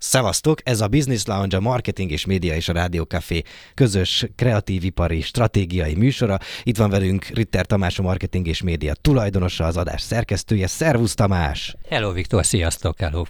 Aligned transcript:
Szevasztok, 0.00 0.60
ez 0.64 0.80
a 0.80 0.88
Business 0.88 1.24
Lounge, 1.24 1.56
a 1.56 1.60
Marketing 1.60 2.10
és 2.10 2.26
Média 2.26 2.54
és 2.54 2.68
a 2.68 2.72
Rádió 2.72 3.02
Café 3.02 3.42
közös 3.74 4.26
kreatív 4.36 4.84
ipari 4.84 5.20
stratégiai 5.20 5.94
műsora. 5.94 6.38
Itt 6.62 6.76
van 6.76 6.90
velünk 6.90 7.24
Ritter 7.24 7.66
Tamás, 7.66 7.98
a 7.98 8.02
Marketing 8.02 8.46
és 8.46 8.62
Média 8.62 8.94
tulajdonosa, 8.94 9.64
az 9.64 9.76
adás 9.76 10.02
szerkesztője. 10.02 10.66
Szervusz 10.66 11.14
Tamás! 11.14 11.76
Hello 11.88 12.12
Viktor, 12.12 12.46
sziasztok, 12.46 12.98
hello! 13.00 13.22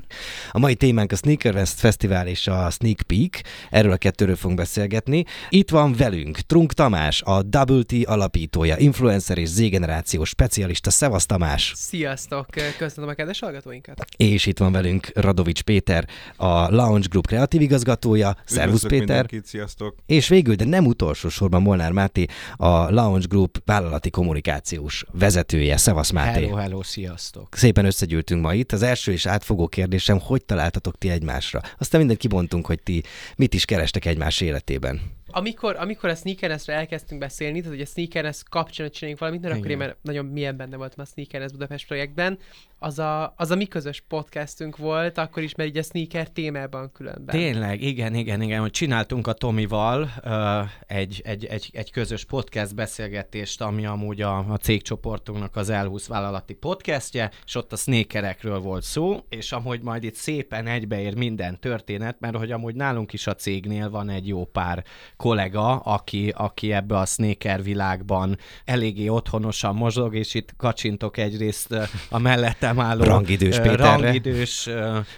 A 0.51 0.59
mai 0.59 0.75
témánk 0.75 1.13
a 1.13 1.17
Sneaker 1.17 1.55
West 1.55 1.79
Fesztivál 1.79 2.27
és 2.27 2.47
a 2.47 2.71
Sneak 2.71 3.03
Peek. 3.07 3.45
Erről 3.71 3.93
a 3.93 3.97
kettőről 3.97 4.37
fogunk 4.37 4.59
beszélgetni. 4.59 5.25
Itt 5.49 5.71
van 5.71 5.93
velünk 5.93 6.39
Trunk 6.39 6.73
Tamás, 6.73 7.23
a 7.23 7.43
Double 7.43 7.83
T 7.83 7.93
alapítója, 8.05 8.77
influencer 8.77 9.39
és 9.39 9.49
Z-generáció 9.49 10.25
specialista. 10.25 10.91
Szevasz 10.91 11.27
Tamás! 11.27 11.73
Sziasztok! 11.77 12.47
Köszönöm 12.79 13.11
a 13.11 13.13
kedves 13.13 13.39
hallgatóinkat! 13.41 14.05
És 14.17 14.47
itt 14.47 14.59
van 14.59 14.73
velünk 14.73 15.11
Radovics 15.15 15.63
Péter, 15.63 16.09
a 16.37 16.58
Lounge 16.71 17.07
Group 17.11 17.27
kreatív 17.27 17.61
igazgatója, 17.61 18.37
Szervusz 18.45 18.87
Péter, 18.87 19.27
sziasztok. 19.45 19.97
és 20.07 20.29
végül, 20.29 20.55
de 20.55 20.65
nem 20.65 20.87
utolsó 20.87 21.29
sorban 21.29 21.63
Molnár 21.63 21.93
Máté, 21.93 22.27
a 22.57 22.91
Lounge 22.91 23.27
Group 23.29 23.63
vállalati 23.65 24.11
kommunikációs 24.11 25.05
vezetője. 25.13 25.77
Szevasz 25.77 26.11
Máté! 26.11 26.45
Hello, 26.45 26.57
hello, 26.57 26.83
sziasztok! 26.83 27.49
Szépen 27.57 27.85
összegyűltünk 27.85 28.43
ma 28.43 28.55
itt. 28.55 28.73
Az 28.73 28.83
első 28.83 29.13
és 29.13 29.27
átfogó 29.27 29.69
kérdésem, 29.69 30.19
hogy 30.21 30.45
találtatok 30.45 30.99
ti 30.99 31.11
egymásra? 31.11 31.61
Aztán 31.79 32.01
mindent 32.01 32.21
kibontunk, 32.21 32.67
hogy 32.67 32.83
ti 32.83 33.03
mit 33.37 33.55
is 33.55 33.65
kerestek 33.65 34.05
egymás 34.05 34.41
életében. 34.41 35.01
Amikor, 35.31 35.77
amikor 35.77 36.09
a 36.09 36.15
sneakernesről 36.15 36.77
elkezdtünk 36.77 37.21
beszélni, 37.21 37.59
tehát 37.59 37.77
hogy 37.77 37.87
a 37.87 37.91
sneakernes 37.91 38.43
kapcsán 38.51 38.91
csináljunk 38.91 39.21
valamit, 39.21 39.43
mert 39.43 39.55
akkor 39.55 39.71
én 39.71 39.77
már 39.77 39.97
nagyon 40.03 40.25
milyen 40.25 40.57
benne 40.57 40.77
voltam 40.77 41.05
a 41.05 41.09
sneakernes 41.09 41.53
Budapest 41.53 41.87
projektben, 41.87 42.39
az 42.79 42.99
a, 42.99 43.35
az 43.37 43.51
a 43.51 43.57
mi 43.57 43.67
közös 43.67 44.03
podcastünk 44.09 44.77
volt, 44.77 45.19
akkor 45.19 45.43
is, 45.43 45.55
mert 45.55 45.69
így 45.69 45.77
a 45.77 45.83
sneaker 45.83 46.31
témában 46.31 46.93
különben. 46.93 47.37
Tényleg, 47.37 47.83
igen, 47.83 48.15
igen, 48.15 48.43
igen, 48.43 48.61
hogy 48.61 48.71
csináltunk 48.71 49.27
a 49.27 49.33
Tomival 49.33 50.11
uh, 50.25 50.69
egy, 50.87 51.23
egy, 51.25 51.45
egy, 51.45 51.71
egy 51.73 51.91
közös 51.91 52.25
podcast 52.25 52.75
beszélgetést, 52.75 53.61
ami 53.61 53.87
amúgy 53.87 54.21
a, 54.21 54.39
a 54.39 54.57
cégcsoportunknak 54.57 55.57
az 55.57 55.69
L20 55.73 56.05
vállalati 56.09 56.55
podcastje, 56.55 57.31
és 57.47 57.55
ott 57.55 57.73
a 57.73 57.77
sneakerekről 57.77 58.59
volt 58.61 58.83
szó, 58.83 59.21
és 59.29 59.53
amúgy 59.53 59.81
majd 59.83 60.05
itt 60.05 60.15
szépen 60.15 60.67
egybeér 60.67 61.17
minden 61.17 61.61
történet, 61.61 62.21
mert 62.21 62.37
hogy 62.37 62.53
amúgy 62.53 62.75
nálunk 62.75 63.13
is 63.13 63.27
a 63.27 63.35
cégnél 63.35 63.91
van 63.91 64.09
egy 64.09 64.29
jó 64.29 64.45
pár 64.45 64.85
kollega, 65.19 65.77
aki, 65.77 66.33
aki 66.37 66.73
ebbe 66.73 66.99
a 66.99 67.05
sneaker 67.05 67.63
világban 67.63 68.39
eléggé 68.65 69.09
otthonosan 69.09 69.75
mozog, 69.75 70.15
és 70.15 70.35
itt 70.35 70.55
kacsintok 70.57 71.17
egyrészt 71.17 71.75
a 72.11 72.19
mellettem 72.19 72.81
álló 72.81 73.05
Rangidős 73.05 73.57
Péterre. 73.57 73.85
rangidős 73.85 74.69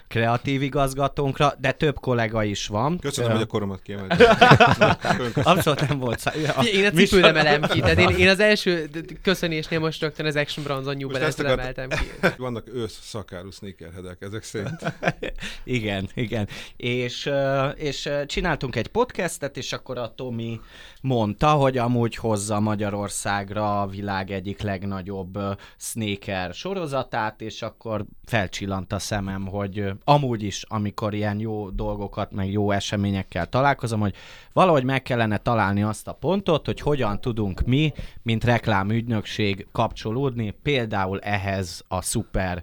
kreatív 0.09 0.63
igazgatónkra, 0.63 1.55
de 1.59 1.73
több 1.73 2.01
kollega 2.01 2.45
is 2.45 2.67
van. 2.67 2.99
Köszönöm, 2.99 3.31
hogy 3.31 3.41
a 3.41 3.47
koromat 3.47 3.83
kiemeltem. 3.83 4.97
Abszolút 5.53 5.89
nem 5.89 5.99
volt 5.99 6.19
szá... 6.19 6.33
Ja, 6.35 6.63
én 6.63 6.85
a 6.85 6.91
cipő 6.91 7.21
nem 7.21 7.37
elem 7.37 7.63
ki, 7.63 7.81
tehát 7.81 7.99
én, 7.99 8.09
én 8.09 8.29
az 8.29 8.41
első 8.41 8.91
köszönésnél 9.23 9.79
most 9.79 10.01
rögtön 10.01 10.27
az 10.27 10.37
Action 10.37 10.65
Bronzon 10.65 10.97
New 10.97 11.09
balance 11.09 11.45
emeltem 11.45 11.89
ki. 11.89 12.05
Vannak 12.37 12.69
ősz 12.75 12.99
szakáru 13.03 13.51
sneakerhedek 13.51 14.17
ezek 14.21 14.43
szerint. 14.43 14.95
igen, 15.65 16.09
igen. 16.15 16.49
És, 16.77 17.31
és 17.75 18.11
csináltunk 18.27 18.77
egy 18.77 18.89
podcastet, 18.89 19.57
és 19.57 19.73
akkor 19.73 19.90
a 19.99 20.15
Tomi 20.15 20.61
mondta, 21.03 21.51
hogy 21.51 21.79
amúgy 21.79 22.15
hozza 22.15 22.61
Magyarországra 22.61 23.81
a 23.81 23.87
világ 23.87 24.31
egyik 24.31 24.63
legnagyobb 24.63 25.39
sneaker 25.77 26.55
sorozatát, 26.55 27.41
és 27.41 27.63
akkor 27.63 28.05
felcsillant 28.25 28.93
a 28.93 28.99
szemem, 28.99 29.47
hogy 29.47 29.93
amúgy 30.05 30.43
is, 30.43 30.65
amikor 30.69 31.15
ilyen 31.15 31.39
jó 31.39 31.71
dolgokat, 31.71 32.33
meg 32.33 32.51
jó 32.51 32.71
eseményekkel 32.71 33.47
találkozom, 33.47 34.01
hogy 34.01 34.15
valahogy 34.53 34.85
meg 34.85 35.03
kellene 35.03 35.37
találni 35.37 35.83
azt 35.83 36.09
a 36.09 36.13
pontot, 36.13 36.67
hogy 36.67 36.81
hogyan 36.81 37.21
tudunk 37.21 37.61
mi, 37.61 37.93
mint 38.23 38.45
reklámügynökség 38.45 39.67
kapcsolódni 39.73 40.51
például 40.63 41.21
ehhez 41.21 41.85
a 41.89 42.03
szuper 42.03 42.63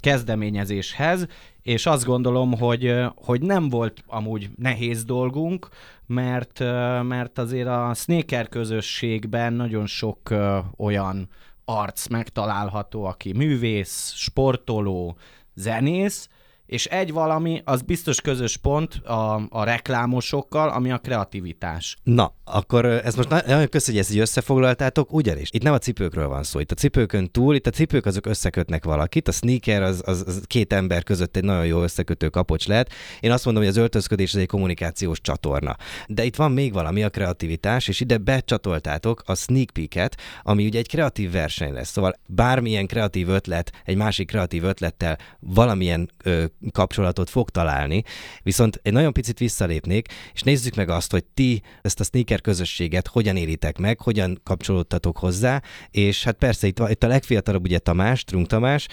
kezdeményezéshez, 0.00 1.26
és 1.66 1.86
azt 1.86 2.04
gondolom, 2.04 2.58
hogy, 2.58 2.94
hogy 3.14 3.42
nem 3.42 3.68
volt 3.68 4.02
amúgy 4.06 4.50
nehéz 4.56 5.04
dolgunk, 5.04 5.68
mert, 6.06 6.58
mert 7.02 7.38
azért 7.38 7.66
a 7.66 7.94
sneaker 7.94 8.48
közösségben 8.48 9.52
nagyon 9.52 9.86
sok 9.86 10.34
olyan 10.76 11.28
arc 11.64 12.06
megtalálható, 12.06 13.04
aki 13.04 13.32
művész, 13.32 14.12
sportoló, 14.14 15.16
zenész, 15.54 16.28
és 16.66 16.86
egy 16.86 17.12
valami, 17.12 17.62
az 17.64 17.82
biztos 17.82 18.20
közös 18.20 18.56
pont 18.56 18.94
a, 18.94 19.46
a 19.48 19.64
reklámosokkal, 19.64 20.68
ami 20.68 20.90
a 20.90 20.98
kreativitás. 20.98 21.96
Na, 22.02 22.34
akkor 22.44 22.84
ez 22.84 23.14
most 23.14 23.28
nagyon 23.28 23.68
köszönjük, 23.68 23.86
hogy 23.86 23.96
ezt 23.96 24.10
így 24.10 24.18
összefoglaltátok, 24.18 25.12
ugyanis 25.12 25.48
itt 25.52 25.62
nem 25.62 25.72
a 25.72 25.78
cipőkről 25.78 26.28
van 26.28 26.42
szó, 26.42 26.58
itt 26.60 26.70
a 26.70 26.74
cipőkön 26.74 27.30
túl, 27.30 27.54
itt 27.54 27.66
a 27.66 27.70
cipők 27.70 28.06
azok 28.06 28.26
összekötnek 28.26 28.84
valakit, 28.84 29.28
a 29.28 29.32
sneaker 29.32 29.82
az, 29.82 30.02
az, 30.04 30.24
az 30.26 30.42
két 30.46 30.72
ember 30.72 31.02
között 31.02 31.36
egy 31.36 31.44
nagyon 31.44 31.66
jó 31.66 31.82
összekötő 31.82 32.28
kapocs 32.28 32.66
lehet. 32.66 32.92
Én 33.20 33.30
azt 33.30 33.44
mondom, 33.44 33.62
hogy 33.62 33.72
az 33.72 33.78
öltözködés 33.78 34.34
az 34.34 34.40
egy 34.40 34.46
kommunikációs 34.46 35.20
csatorna. 35.20 35.76
De 36.06 36.24
itt 36.24 36.36
van 36.36 36.52
még 36.52 36.72
valami, 36.72 37.02
a 37.02 37.10
kreativitás, 37.10 37.88
és 37.88 38.00
ide 38.00 38.18
becsatoltátok 38.18 39.22
a 39.26 39.34
sneak 39.34 39.70
peek-et, 39.70 40.16
ami 40.42 40.66
ugye 40.66 40.78
egy 40.78 40.88
kreatív 40.88 41.30
verseny 41.30 41.72
lesz. 41.72 41.90
Szóval 41.90 42.14
bármilyen 42.26 42.86
kreatív 42.86 43.28
ötlet, 43.28 43.72
egy 43.84 43.96
másik 43.96 44.26
kreatív 44.26 44.64
ötlettel 44.64 45.18
valamilyen 45.40 46.10
ö, 46.24 46.44
kapcsolatot 46.72 47.30
fog 47.30 47.50
találni. 47.50 48.02
Viszont 48.42 48.80
egy 48.82 48.92
nagyon 48.92 49.12
picit 49.12 49.38
visszalépnék, 49.38 50.08
és 50.34 50.42
nézzük 50.42 50.74
meg 50.74 50.88
azt, 50.88 51.10
hogy 51.10 51.24
ti 51.24 51.62
ezt 51.82 52.00
a 52.00 52.04
sneaker 52.04 52.40
közösséget 52.40 53.06
hogyan 53.06 53.36
éritek 53.36 53.78
meg, 53.78 54.00
hogyan 54.00 54.40
kapcsolódtatok 54.44 55.18
hozzá, 55.18 55.62
és 55.90 56.24
hát 56.24 56.36
persze 56.36 56.66
itt, 56.66 56.82
itt 56.88 57.02
a 57.02 57.06
legfiatalabb 57.06 57.64
ugye 57.64 57.78
Tamás, 57.78 58.24
Trunk 58.24 58.46
Tamás, 58.46 58.86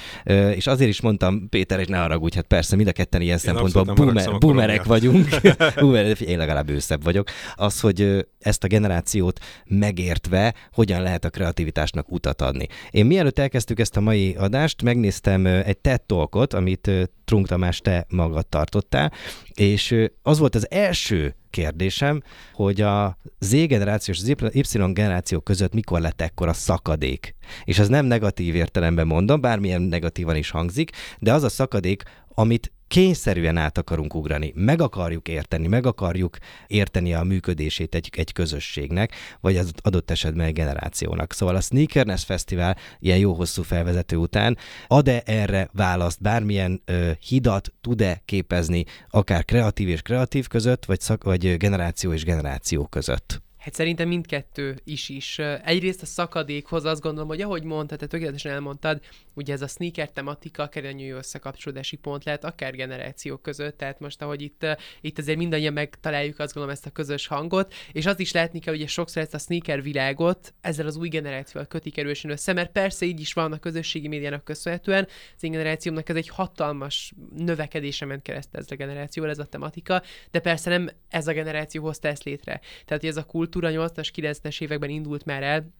és 0.56 0.68
azért 0.68 0.90
is 0.90 1.02
mondtam, 1.02 1.50
Péter, 1.50 1.80
és 1.80 1.88
ne 1.88 1.98
haragudj, 1.98 2.36
hát 2.36 2.46
persze 2.46 2.76
mind 2.76 2.88
a 2.88 2.92
ketten 2.92 3.22
ilyen 3.22 3.34
Én 3.34 3.40
szempontból 3.40 3.84
boomer, 3.84 4.38
boomerek 4.38 4.84
vagyunk, 4.84 5.28
boomer, 5.80 6.22
én 6.22 6.38
legalább 6.38 6.70
őszebb 6.70 7.04
vagyok, 7.04 7.30
az, 7.56 7.80
hogy 7.80 8.26
ezt 8.44 8.64
a 8.64 8.68
generációt 8.68 9.40
megértve, 9.66 10.54
hogyan 10.74 11.02
lehet 11.02 11.26
a 11.26 11.30
kreativitásnak 11.30 12.12
utat 12.12 12.42
adni. 12.42 12.68
Én 12.92 13.06
mielőtt 13.06 13.40
elkezdtük 13.40 13.80
ezt 13.80 13.98
a 13.98 14.02
mai 14.02 14.36
adást, 14.36 14.82
megnéztem 14.82 15.46
egy 15.46 15.78
TED 15.78 16.02
Talkot, 16.02 16.54
amit 16.54 16.92
Trunk 17.26 17.48
Tamás 17.48 17.80
te 17.80 18.06
magad 18.10 18.48
tartottál, 18.48 19.12
és 19.54 19.96
az 20.22 20.40
volt 20.40 20.56
az 20.56 20.72
első 20.72 21.36
kérdésem, 21.50 22.22
hogy 22.54 22.82
a 22.82 23.18
Z 23.40 23.52
generáció 23.52 24.14
és 24.14 24.20
az 24.20 24.28
Y 24.54 24.94
generáció 24.94 25.40
között 25.40 25.74
mikor 25.74 26.00
lett 26.02 26.22
ekkora 26.22 26.54
szakadék. 26.54 27.36
És 27.64 27.80
ez 27.80 27.88
nem 27.88 28.06
negatív 28.06 28.56
értelemben 28.56 29.08
mondom, 29.08 29.42
bármilyen 29.42 29.82
negatívan 29.82 30.36
is 30.36 30.50
hangzik, 30.50 30.92
de 31.20 31.34
az 31.34 31.44
a 31.44 31.50
szakadék, 31.50 32.04
amit 32.28 32.72
kényszerűen 32.94 33.58
át 33.58 33.78
akarunk 33.78 34.16
ugrani, 34.16 34.52
meg 34.56 34.82
akarjuk 34.82 35.28
érteni, 35.28 35.68
meg 35.68 35.86
akarjuk 35.86 36.38
érteni 36.68 37.14
a 37.14 37.24
működését 37.24 37.96
egy, 37.96 38.10
egy 38.16 38.32
közösségnek, 38.32 39.12
vagy 39.42 39.58
az 39.58 39.72
adott 39.82 40.12
esetben 40.12 40.46
egy 40.46 40.54
generációnak. 40.54 41.34
Szóval 41.34 41.56
a 41.56 41.62
Sneakerness 41.62 42.24
Fesztivál 42.24 42.78
ilyen 43.00 43.18
jó 43.18 43.34
hosszú 43.34 43.64
felvezető 43.64 44.16
után 44.16 44.58
ad-e 44.88 45.22
erre 45.26 45.70
választ, 45.72 46.22
bármilyen 46.22 46.82
ö, 46.86 47.12
hidat 47.20 47.74
tud-e 47.82 48.22
képezni, 48.26 48.86
akár 49.10 49.46
kreatív 49.46 49.90
és 49.90 50.02
kreatív 50.02 50.48
között, 50.48 50.86
vagy, 50.86 51.00
szak, 51.00 51.24
vagy 51.24 51.58
generáció 51.58 52.14
és 52.14 52.24
generáció 52.24 52.86
között? 52.86 53.42
Hát 53.64 53.74
szerintem 53.74 54.08
mindkettő 54.08 54.80
is 54.84 55.10
is. 55.10 55.40
Egyrészt 55.64 56.02
a 56.02 56.06
szakadékhoz 56.06 56.86
azt 56.86 57.02
gondolom, 57.02 57.28
hogy 57.28 57.42
ahogy 57.42 57.64
mondtad, 57.64 57.98
te 57.98 58.08
tökéletesen 58.08 58.52
elmondtad, 58.52 59.02
ugye 59.34 59.54
ez 59.54 59.62
a 59.62 59.68
sneaker 59.68 60.12
tematika 60.12 60.64
akár 60.64 60.86
egy 60.86 61.10
összekapcsolódási 61.10 61.96
pont 61.96 62.24
lehet, 62.24 62.44
akár 62.44 62.76
generációk 62.76 63.42
között, 63.42 63.78
tehát 63.78 64.00
most 64.00 64.22
ahogy 64.22 64.42
itt, 64.42 64.66
itt 65.02 65.18
azért 65.18 65.38
mindannyian 65.38 65.74
megtaláljuk 65.74 66.40
azt 66.40 66.54
gondolom 66.54 66.76
ezt 66.76 66.86
a 66.86 66.90
közös 66.90 67.28
hangot, 67.28 67.74
és 67.92 68.06
az 68.06 68.20
is 68.20 68.32
látni 68.32 68.60
kell, 68.60 68.76
hogy 68.78 68.88
sokszor 68.88 69.22
ezt 69.22 69.34
a 69.34 69.38
sneaker 69.38 69.82
világot 69.82 70.54
ezzel 70.62 70.88
az 70.88 70.96
új 70.96 71.08
generációval 71.08 71.68
kötik 71.68 71.98
erősen 71.98 72.32
össze, 72.32 72.54
mert 72.54 72.72
persze 72.72 73.06
így 73.06 73.20
is 73.20 73.34
van 73.34 73.52
a 73.52 73.60
közösségi 73.60 74.08
médiának 74.08 74.44
köszönhetően, 74.44 75.08
az 75.36 75.44
én 75.44 75.52
generációmnak 75.52 76.10
ez 76.10 76.16
egy 76.16 76.30
hatalmas 76.30 77.14
növekedése 77.36 78.06
ment 78.06 78.22
keresztül 78.22 78.60
ez 78.60 78.72
a 78.72 78.76
generációval, 78.76 79.32
ez 79.32 79.40
a 79.40 79.46
tematika, 79.46 80.02
de 80.32 80.40
persze 80.40 80.70
nem 80.70 80.90
ez 81.10 81.28
a 81.28 81.34
generáció 81.34 81.84
hozta 81.84 82.08
ezt 82.08 82.24
létre. 82.24 82.62
Tehát, 82.86 83.04
ez 83.04 83.18
a 83.18 83.24
kultúra 83.54 83.88
80-as, 83.88 84.10
90-es 84.16 84.62
években 84.62 84.90
indult 84.90 85.26
már 85.26 85.44
el, 85.44 85.74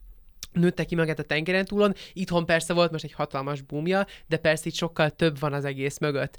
nőtte 0.52 0.84
ki 0.84 0.96
magát 0.96 1.20
a 1.20 1.24
tengeren 1.24 1.66
túlon. 1.66 1.94
Itthon 2.14 2.46
persze 2.46 2.74
volt 2.74 2.92
most 2.92 3.04
egy 3.04 3.14
hatalmas 3.14 3.62
búmja, 3.62 4.06
de 4.28 4.38
persze 4.38 4.68
itt 4.68 4.74
sokkal 4.74 5.10
több 5.10 5.40
van 5.40 5.54
az 5.54 5.66
egész 5.66 5.98
mögött. 5.98 6.38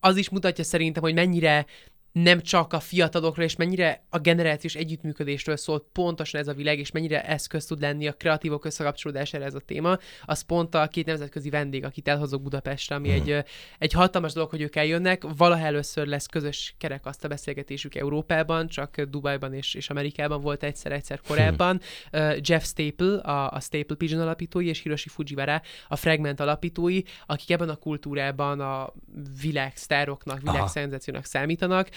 az 0.00 0.16
is 0.16 0.28
mutatja 0.28 0.64
szerintem, 0.64 1.02
hogy 1.02 1.14
mennyire 1.14 1.66
nem 2.14 2.40
csak 2.40 2.72
a 2.72 2.80
fiatalokról, 2.80 3.44
és 3.44 3.56
mennyire 3.56 4.04
a 4.10 4.18
generációs 4.18 4.74
együttműködésről 4.74 5.56
szól 5.56 5.88
pontosan 5.92 6.40
ez 6.40 6.48
a 6.48 6.52
világ, 6.52 6.78
és 6.78 6.90
mennyire 6.90 7.24
eszköz 7.24 7.66
tud 7.66 7.80
lenni 7.80 8.06
a 8.06 8.12
kreatívok 8.12 8.64
összekapcsolódására 8.64 9.44
ez 9.44 9.54
a 9.54 9.60
téma, 9.60 9.98
az 10.24 10.40
pont 10.40 10.74
a 10.74 10.88
két 10.88 11.06
nemzetközi 11.06 11.50
vendég, 11.50 11.84
akit 11.84 12.08
elhozok 12.08 12.42
Budapestre, 12.42 12.94
ami 12.94 13.08
hmm. 13.10 13.20
egy, 13.20 13.44
egy 13.78 13.92
hatalmas 13.92 14.32
dolog, 14.32 14.50
hogy 14.50 14.60
ők 14.60 14.76
eljönnek. 14.76 15.22
Valaha 15.36 15.66
először 15.66 16.06
lesz 16.06 16.26
közös 16.26 16.74
kerekasztal 16.78 17.28
beszélgetésük 17.28 17.94
Európában, 17.94 18.68
csak 18.68 19.00
Dubajban 19.00 19.54
és, 19.54 19.74
és 19.74 19.90
Amerikában 19.90 20.40
volt 20.40 20.62
egyszer-egyszer 20.62 21.20
korábban. 21.20 21.80
Hmm. 22.10 22.30
Jeff 22.40 22.64
Staple, 22.64 23.18
a, 23.18 23.50
a 23.50 23.60
Staple 23.60 23.96
Pigeon 23.96 24.20
alapítói, 24.20 24.66
és 24.66 24.80
Hiroshi 24.82 25.08
Fujiwara, 25.08 25.62
a 25.88 25.96
Fragment 25.96 26.40
alapítói, 26.40 27.00
akik 27.26 27.50
ebben 27.50 27.68
a 27.68 27.76
kultúrában 27.76 28.60
a 28.60 28.92
világsztároknak, 29.40 30.40
világszenzációnak 30.40 31.24
számítanak 31.24 31.88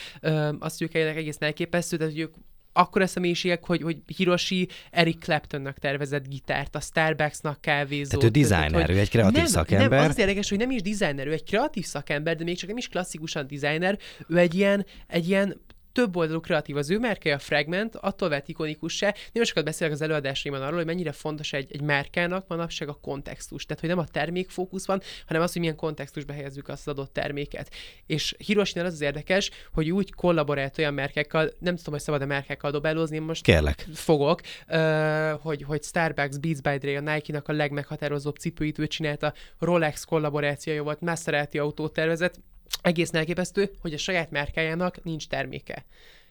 azt 0.59 0.79
mondjuk 0.79 0.95
egész 0.95 1.37
elképesztő, 1.39 1.97
tehát 1.97 2.13
hogy 2.13 2.21
ők 2.21 2.33
akkor 2.77 3.01
a 3.01 3.07
személyiségek, 3.07 3.65
hogy, 3.65 3.81
hogy 3.81 3.97
Hiroshi 4.17 4.67
Eric 4.91 5.19
Claptonnak 5.19 5.77
tervezett 5.77 6.27
gitárt, 6.27 6.75
a 6.75 6.79
Starbucksnak 6.79 7.61
kávézót. 7.61 8.19
Tehát 8.19 8.37
ő 8.37 8.41
designer, 8.41 8.89
ő 8.89 8.97
egy 8.99 9.09
kreatív 9.09 9.37
nem, 9.37 9.45
szakember. 9.45 9.99
Nem, 9.99 10.09
az 10.09 10.17
érdekes, 10.17 10.49
hogy 10.49 10.57
nem 10.57 10.71
is 10.71 10.81
designer, 10.81 11.27
ő 11.27 11.31
egy 11.31 11.43
kreatív 11.43 11.85
szakember, 11.85 12.35
de 12.35 12.43
még 12.43 12.57
csak 12.57 12.67
nem 12.67 12.77
is 12.77 12.87
klasszikusan 12.87 13.47
designer, 13.47 13.97
ő 14.27 14.37
egy 14.37 14.53
ilyen, 14.53 14.85
egy 15.07 15.29
ilyen 15.29 15.61
több 15.97 16.15
oldalú 16.15 16.39
kreatív 16.39 16.77
az 16.77 16.89
ő 16.89 16.99
márkája, 16.99 17.35
a 17.35 17.39
Fragment, 17.39 17.95
attól 17.95 18.29
vett 18.29 18.47
ikonikussá. 18.47 19.13
Nagyon 19.31 19.47
sokat 19.47 19.63
beszélek 19.63 19.93
az 19.93 20.01
előadásaimban 20.01 20.63
arról, 20.63 20.75
hogy 20.75 20.85
mennyire 20.85 21.11
fontos 21.11 21.53
egy, 21.53 21.71
egy 21.71 21.81
márkának 21.81 22.47
manapság 22.47 22.89
a 22.89 22.93
kontextus. 23.01 23.65
Tehát, 23.65 23.79
hogy 23.81 23.89
nem 23.89 23.99
a 23.99 24.07
termék 24.07 24.49
fókusz 24.49 24.85
van, 24.85 25.01
hanem 25.25 25.41
az, 25.41 25.51
hogy 25.51 25.61
milyen 25.61 25.75
kontextusba 25.75 26.33
helyezzük 26.33 26.67
azt 26.67 26.87
az 26.87 26.93
adott 26.93 27.13
terméket. 27.13 27.71
És 28.05 28.35
Hiroshi 28.37 28.79
az 28.79 28.93
az 28.93 29.01
érdekes, 29.01 29.51
hogy 29.73 29.91
úgy 29.91 30.13
kollaborált 30.13 30.77
olyan 30.77 30.93
márkákkal, 30.93 31.51
nem 31.59 31.75
tudom, 31.75 31.93
hogy 31.93 32.03
szabad 32.03 32.21
a 32.21 32.25
márkákkal 32.25 32.71
dobálózni, 32.71 33.17
most 33.17 33.43
Kérlek. 33.43 33.85
fogok, 33.93 34.41
hogy, 35.41 35.63
hogy 35.63 35.83
Starbucks, 35.83 36.37
Beats 36.37 36.61
by 36.61 36.77
Dre, 36.77 36.97
a 36.97 37.13
Nike-nak 37.13 37.47
a 37.47 37.53
legmeghatározóbb 37.53 38.35
cipőit 38.35 38.79
ő 38.79 38.87
csinálta, 38.87 39.33
Rolex 39.59 40.03
kollaborációja 40.03 40.83
volt, 40.83 41.01
Maserati 41.01 41.57
autót 41.57 41.93
tervezett, 41.93 42.35
egész 42.81 43.13
elképesztő, 43.13 43.71
hogy 43.81 43.93
a 43.93 43.97
saját 43.97 44.31
márkájának 44.31 45.03
nincs 45.03 45.27
terméke. 45.27 45.85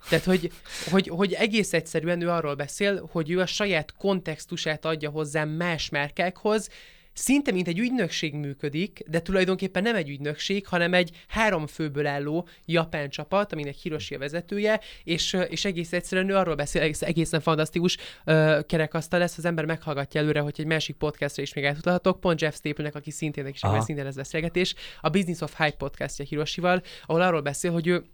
Tehát, 0.09 0.25
hogy, 0.25 0.53
hogy, 0.91 1.09
hogy 1.09 1.33
egész 1.33 1.73
egyszerűen 1.73 2.21
ő 2.21 2.31
arról 2.31 2.55
beszél, 2.55 3.09
hogy 3.13 3.31
ő 3.31 3.41
a 3.41 3.47
saját 3.47 3.95
kontextusát 3.97 4.85
adja 4.85 5.11
hozzá 5.11 5.45
más 5.45 5.89
márkákhoz, 5.89 6.71
szinte 7.19 7.53
mint 7.53 7.69
egy 7.69 7.79
ügynökség 7.79 8.35
működik, 8.35 9.03
de 9.07 9.21
tulajdonképpen 9.21 9.83
nem 9.83 9.95
egy 9.95 10.09
ügynökség, 10.09 10.67
hanem 10.67 10.95
egy 10.95 11.11
három 11.29 11.67
főből 11.67 12.07
álló 12.07 12.49
japán 12.65 13.09
csapat, 13.09 13.53
aminek 13.53 13.75
Hiroshi 13.75 14.15
a 14.15 14.19
vezetője, 14.19 14.81
és, 15.05 15.37
és 15.49 15.65
egész 15.65 15.93
egyszerűen 15.93 16.31
ő 16.31 16.37
arról 16.37 16.55
beszél, 16.55 16.83
egész, 16.83 17.03
egészen 17.03 17.41
fantasztikus 17.41 17.97
uh, 18.27 18.65
kerekasztal 18.67 19.19
lesz, 19.19 19.39
az 19.39 19.45
ember 19.45 19.65
meghallgatja 19.65 20.21
előre, 20.21 20.41
hogy 20.41 20.55
egy 20.57 20.67
másik 20.67 20.97
podcastra 20.97 21.43
is 21.43 21.55
még 21.55 21.65
eltudhatok, 21.65 22.21
pont 22.21 22.41
Jeff 22.41 22.55
Staple-nek, 22.55 22.95
aki 22.95 23.11
szintén, 23.11 23.47
is 23.47 23.61
szintén 23.81 24.07
ez 24.07 24.17
beszélgetés, 24.17 24.75
a 25.01 25.09
Business 25.09 25.41
of 25.41 25.57
Hype 25.57 25.77
podcastja 25.77 26.25
Hiroshival, 26.25 26.83
ahol 27.07 27.21
arról 27.23 27.41
beszél, 27.41 27.73
hogy 27.73 27.87
ő 27.87 28.05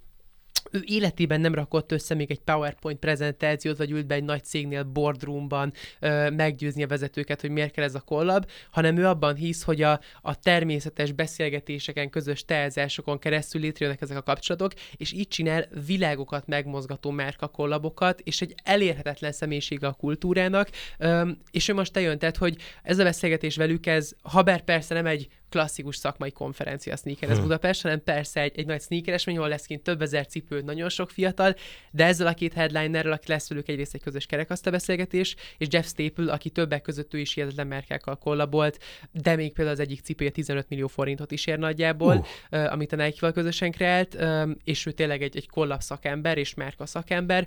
ő 0.70 0.82
életében 0.86 1.40
nem 1.40 1.54
rakott 1.54 1.92
össze 1.92 2.14
még 2.14 2.30
egy 2.30 2.40
PowerPoint 2.40 2.98
prezentációt, 2.98 3.76
vagy 3.76 3.90
ült 3.90 4.06
be 4.06 4.14
egy 4.14 4.24
nagy 4.24 4.44
cégnél 4.44 4.82
boardroomban 4.82 5.72
ö, 6.00 6.30
meggyőzni 6.30 6.82
a 6.82 6.86
vezetőket, 6.86 7.40
hogy 7.40 7.50
miért 7.50 7.72
kell 7.72 7.84
ez 7.84 7.94
a 7.94 8.00
kollab, 8.00 8.50
hanem 8.70 8.96
ő 8.96 9.06
abban 9.06 9.34
hisz, 9.34 9.62
hogy 9.62 9.82
a, 9.82 10.00
a 10.20 10.38
természetes 10.38 11.12
beszélgetéseken, 11.12 12.10
közös 12.10 12.44
teázásokon 12.44 13.18
keresztül 13.18 13.60
létrejönnek 13.60 14.02
ezek 14.02 14.16
a 14.16 14.22
kapcsolatok, 14.22 14.72
és 14.96 15.12
így 15.12 15.28
csinál 15.28 15.68
világokat 15.86 16.46
megmozgató 16.46 17.10
márka 17.10 17.48
kollabokat, 17.48 18.20
és 18.20 18.40
egy 18.40 18.54
elérhetetlen 18.62 19.32
személyisége 19.32 19.86
a 19.86 19.92
kultúrának, 19.92 20.68
ö, 20.98 21.30
és 21.50 21.68
ő 21.68 21.74
most 21.74 21.96
eljön, 21.96 22.18
tehát, 22.18 22.36
hogy 22.36 22.56
ez 22.82 22.98
a 22.98 23.04
beszélgetés 23.04 23.56
velük, 23.56 23.86
ez, 23.86 24.12
ha 24.22 24.42
bár 24.42 24.62
persze 24.62 24.94
nem 24.94 25.06
egy 25.06 25.28
klasszikus 25.52 25.96
szakmai 25.96 26.30
konferencia 26.30 26.92
a 26.92 26.96
Sneakeres 26.96 27.34
hmm. 27.34 27.44
Budapest, 27.44 27.82
hanem 27.82 28.02
persze 28.02 28.40
egy, 28.40 28.58
egy 28.58 28.66
nagy 28.66 28.80
sneakeres, 28.80 29.26
ahol 29.26 29.48
lesz 29.48 29.66
kint 29.66 29.82
több 29.82 30.02
ezer 30.02 30.26
cipő, 30.26 30.60
nagyon 30.60 30.88
sok 30.88 31.10
fiatal, 31.10 31.54
de 31.90 32.04
ezzel 32.04 32.26
a 32.26 32.32
két 32.32 32.52
headlinerrel, 32.52 33.12
aki 33.12 33.28
lesz 33.28 33.48
velük 33.48 33.68
egyrészt 33.68 33.94
egy 33.94 34.02
közös 34.02 34.26
kerekaszta 34.26 34.70
beszélgetés, 34.70 35.36
és 35.58 35.66
Jeff 35.70 35.86
Staple, 35.86 36.32
aki 36.32 36.50
többek 36.50 36.82
között 36.82 37.14
ő 37.14 37.18
is 37.18 37.34
hihetetlen 37.34 37.66
merkákkal 37.66 38.16
kollabolt, 38.18 38.78
de 39.10 39.36
még 39.36 39.52
például 39.52 39.76
az 39.76 39.82
egyik 39.82 40.00
cipője 40.00 40.30
15 40.30 40.68
millió 40.68 40.86
forintot 40.86 41.30
is 41.30 41.46
ér 41.46 41.58
nagyjából, 41.58 42.26
uh. 42.50 42.72
amit 42.72 42.92
a 42.92 42.96
Nike-val 42.96 43.32
közösen 43.32 43.70
kreált, 43.70 44.18
és 44.64 44.86
ő 44.86 44.90
tényleg 44.90 45.22
egy, 45.22 45.36
egy 45.36 45.48
kollab 45.48 45.80
szakember 45.80 46.38
és 46.38 46.54
márka 46.54 46.86
szakember, 46.86 47.46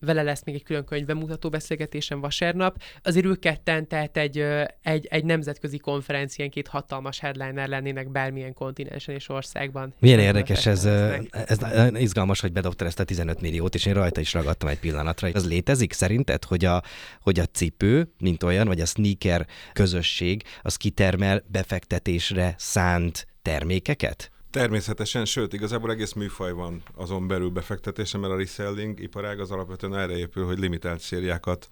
vele 0.00 0.22
lesz 0.22 0.44
még 0.44 0.54
egy 0.54 0.62
külön 0.62 0.84
könyv 0.84 1.06
bemutató 1.06 1.48
beszélgetésen 1.48 2.20
vasárnap. 2.20 2.82
Azért 3.02 3.26
ők 3.26 3.38
ketten, 3.40 3.88
tehát 3.88 4.16
egy, 4.16 4.44
egy, 4.82 5.06
egy 5.06 5.24
nemzetközi 5.24 5.78
konferencián 5.78 6.50
két 6.50 6.68
hatalmas 6.68 7.20
headliner 7.30 7.68
lennének 7.68 8.10
bármilyen 8.10 8.54
kontinensen 8.54 9.14
és 9.14 9.28
országban. 9.28 9.94
Milyen 9.98 10.18
érdekes 10.18 10.66
ez, 10.66 10.84
ez 11.30 11.58
izgalmas, 11.92 12.40
hogy 12.40 12.52
bedobtad 12.52 12.86
ezt 12.86 13.00
a 13.00 13.04
15 13.04 13.40
milliót, 13.40 13.74
és 13.74 13.86
én 13.86 13.94
rajta 13.94 14.20
is 14.20 14.32
ragadtam 14.32 14.68
egy 14.68 14.78
pillanatra. 14.78 15.28
Az 15.32 15.48
létezik 15.48 15.92
szerinted, 15.92 16.44
hogy 16.44 16.64
a, 16.64 16.82
hogy 17.20 17.38
a 17.40 17.44
cipő, 17.44 18.12
mint 18.18 18.42
olyan, 18.42 18.66
vagy 18.66 18.80
a 18.80 18.86
sneaker 18.86 19.46
közösség, 19.72 20.42
az 20.62 20.76
kitermel 20.76 21.42
befektetésre 21.46 22.54
szánt 22.58 23.26
termékeket? 23.42 24.30
Természetesen, 24.50 25.24
sőt, 25.24 25.52
igazából 25.52 25.90
egész 25.90 26.12
műfaj 26.12 26.52
van 26.52 26.82
azon 26.94 27.26
belül 27.26 27.48
befektetése, 27.50 28.18
mert 28.18 28.32
a 28.32 28.36
reselling 28.36 29.00
iparág 29.00 29.40
az 29.40 29.50
alapvetően 29.50 29.96
erre 29.96 30.16
épül, 30.16 30.46
hogy 30.46 30.58
limitált 30.58 31.00
szériákat 31.00 31.68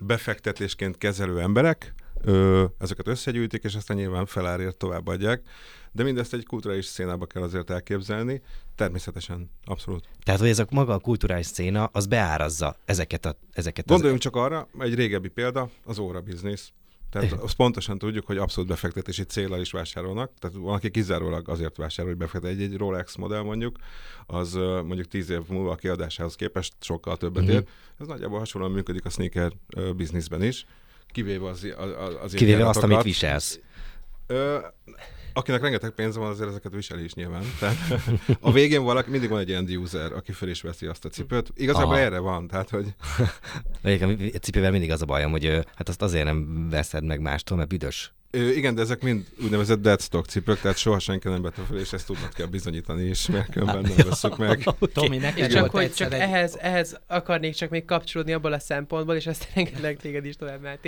befektetésként 0.00 0.98
kezelő 0.98 1.40
emberek, 1.40 1.94
ö, 2.24 2.64
ezeket 2.78 3.08
összegyűjtik, 3.08 3.64
és 3.64 3.74
aztán 3.74 3.96
nyilván 3.96 4.26
felárért 4.26 4.76
továbbadják. 4.76 5.42
De 5.92 6.02
mindezt 6.02 6.34
egy 6.34 6.46
kulturális 6.46 6.84
szénába 6.84 7.26
kell 7.26 7.42
azért 7.42 7.70
elképzelni, 7.70 8.42
természetesen, 8.74 9.50
abszolút. 9.64 10.08
Tehát, 10.22 10.40
hogy 10.40 10.48
ez 10.48 10.58
a 10.58 10.66
maga 10.70 10.94
a 10.94 10.98
kulturális 10.98 11.46
széna, 11.46 11.84
az 11.84 12.06
beárazza 12.06 12.76
ezeket 12.84 13.24
a... 13.24 13.36
Ezeket 13.52 13.86
Gondoljunk 13.86 14.18
az... 14.18 14.24
csak 14.24 14.36
arra, 14.36 14.68
egy 14.78 14.94
régebbi 14.94 15.28
példa, 15.28 15.70
az 15.84 15.98
óra 15.98 16.20
biznisz. 16.20 16.72
Tehát 17.10 17.32
azt 17.32 17.54
pontosan 17.54 17.98
tudjuk, 17.98 18.26
hogy 18.26 18.36
abszolút 18.36 18.70
befektetési 18.70 19.22
célral 19.22 19.60
is 19.60 19.70
vásárolnak. 19.70 20.32
Tehát 20.38 20.56
valaki 20.56 20.90
kizárólag 20.90 21.48
azért 21.48 21.76
vásárol, 21.76 22.10
hogy 22.10 22.20
befektet 22.20 22.50
egy, 22.50 22.62
egy 22.62 22.76
Rolex 22.76 23.16
modell 23.16 23.42
mondjuk, 23.42 23.78
az 24.26 24.52
mondjuk 24.84 25.08
tíz 25.08 25.30
év 25.30 25.40
múlva 25.48 25.70
a 25.70 25.74
kiadásához 25.74 26.34
képest 26.34 26.74
sokkal 26.80 27.16
többet 27.16 27.42
ér. 27.42 27.50
Uh-huh. 27.50 27.68
Ez 27.98 28.06
nagyjából 28.06 28.38
hasonlóan 28.38 28.72
működik 28.72 29.04
a 29.04 29.10
sneaker 29.10 29.52
bizniszben 29.96 30.42
is 30.42 30.66
kivéve 31.12 31.48
az, 31.48 31.66
az, 31.76 32.16
az 32.22 32.32
Kivéve 32.32 32.68
azt, 32.68 32.82
amit 32.82 33.02
viselsz. 33.02 33.60
Ö, 34.26 34.58
akinek 35.32 35.60
rengeteg 35.60 35.90
pénze 35.90 36.18
van, 36.18 36.30
azért 36.30 36.48
ezeket 36.48 36.72
viseli 36.72 37.04
is 37.04 37.14
nyilván. 37.14 37.42
Tehát 37.60 37.76
a 38.40 38.52
végén 38.52 38.82
valaki, 38.82 39.10
mindig 39.10 39.28
van 39.28 39.40
egy 39.40 39.52
end 39.52 39.70
user, 39.70 40.12
aki 40.12 40.32
fel 40.32 40.48
is 40.48 40.62
veszi 40.62 40.86
azt 40.86 41.04
a 41.04 41.08
cipőt. 41.08 41.52
Igazából 41.54 41.94
Aha. 41.94 42.02
erre 42.02 42.18
van, 42.18 42.46
tehát 42.46 42.70
hogy... 42.70 42.94
Egyébként 43.82 44.42
cipővel 44.42 44.70
mindig 44.70 44.90
az 44.90 45.02
a 45.02 45.06
bajom, 45.06 45.30
hogy 45.30 45.66
hát 45.74 45.88
azt 45.88 46.02
azért 46.02 46.24
nem 46.24 46.68
veszed 46.70 47.04
meg 47.04 47.20
mástól, 47.20 47.56
mert 47.56 47.68
büdös 47.68 48.12
Ö, 48.34 48.50
igen, 48.50 48.74
de 48.74 48.80
ezek 48.80 49.02
mind 49.02 49.26
úgynevezett 49.42 49.80
deadstock 49.80 50.28
cipők, 50.28 50.60
tehát 50.60 50.76
soha 50.76 50.98
senki 50.98 51.28
nem 51.28 51.42
vette 51.42 51.62
fel, 51.68 51.78
és 51.78 51.92
ezt 51.92 52.06
tudnod 52.06 52.34
kell 52.34 52.46
bizonyítani 52.46 53.04
is, 53.04 53.26
mert 53.26 53.50
különben 53.50 53.80
nem 53.80 54.08
veszük 54.08 54.36
meg. 54.36 54.64
Tomi, 54.94 55.16
neked 55.16 55.50
csak, 55.50 55.72
volt 55.72 55.84
hogy 55.84 55.94
csak 55.94 56.12
egy... 56.12 56.20
ehhez, 56.20 56.56
ehhez 56.60 57.00
akarnék 57.06 57.54
csak 57.54 57.70
még 57.70 57.84
kapcsolódni 57.84 58.32
abból 58.32 58.52
a 58.52 58.58
szempontból, 58.58 59.14
és 59.14 59.26
ezt 59.26 59.48
engedlek 59.54 59.96
téged 59.96 60.24
is 60.24 60.36
tovább, 60.36 60.78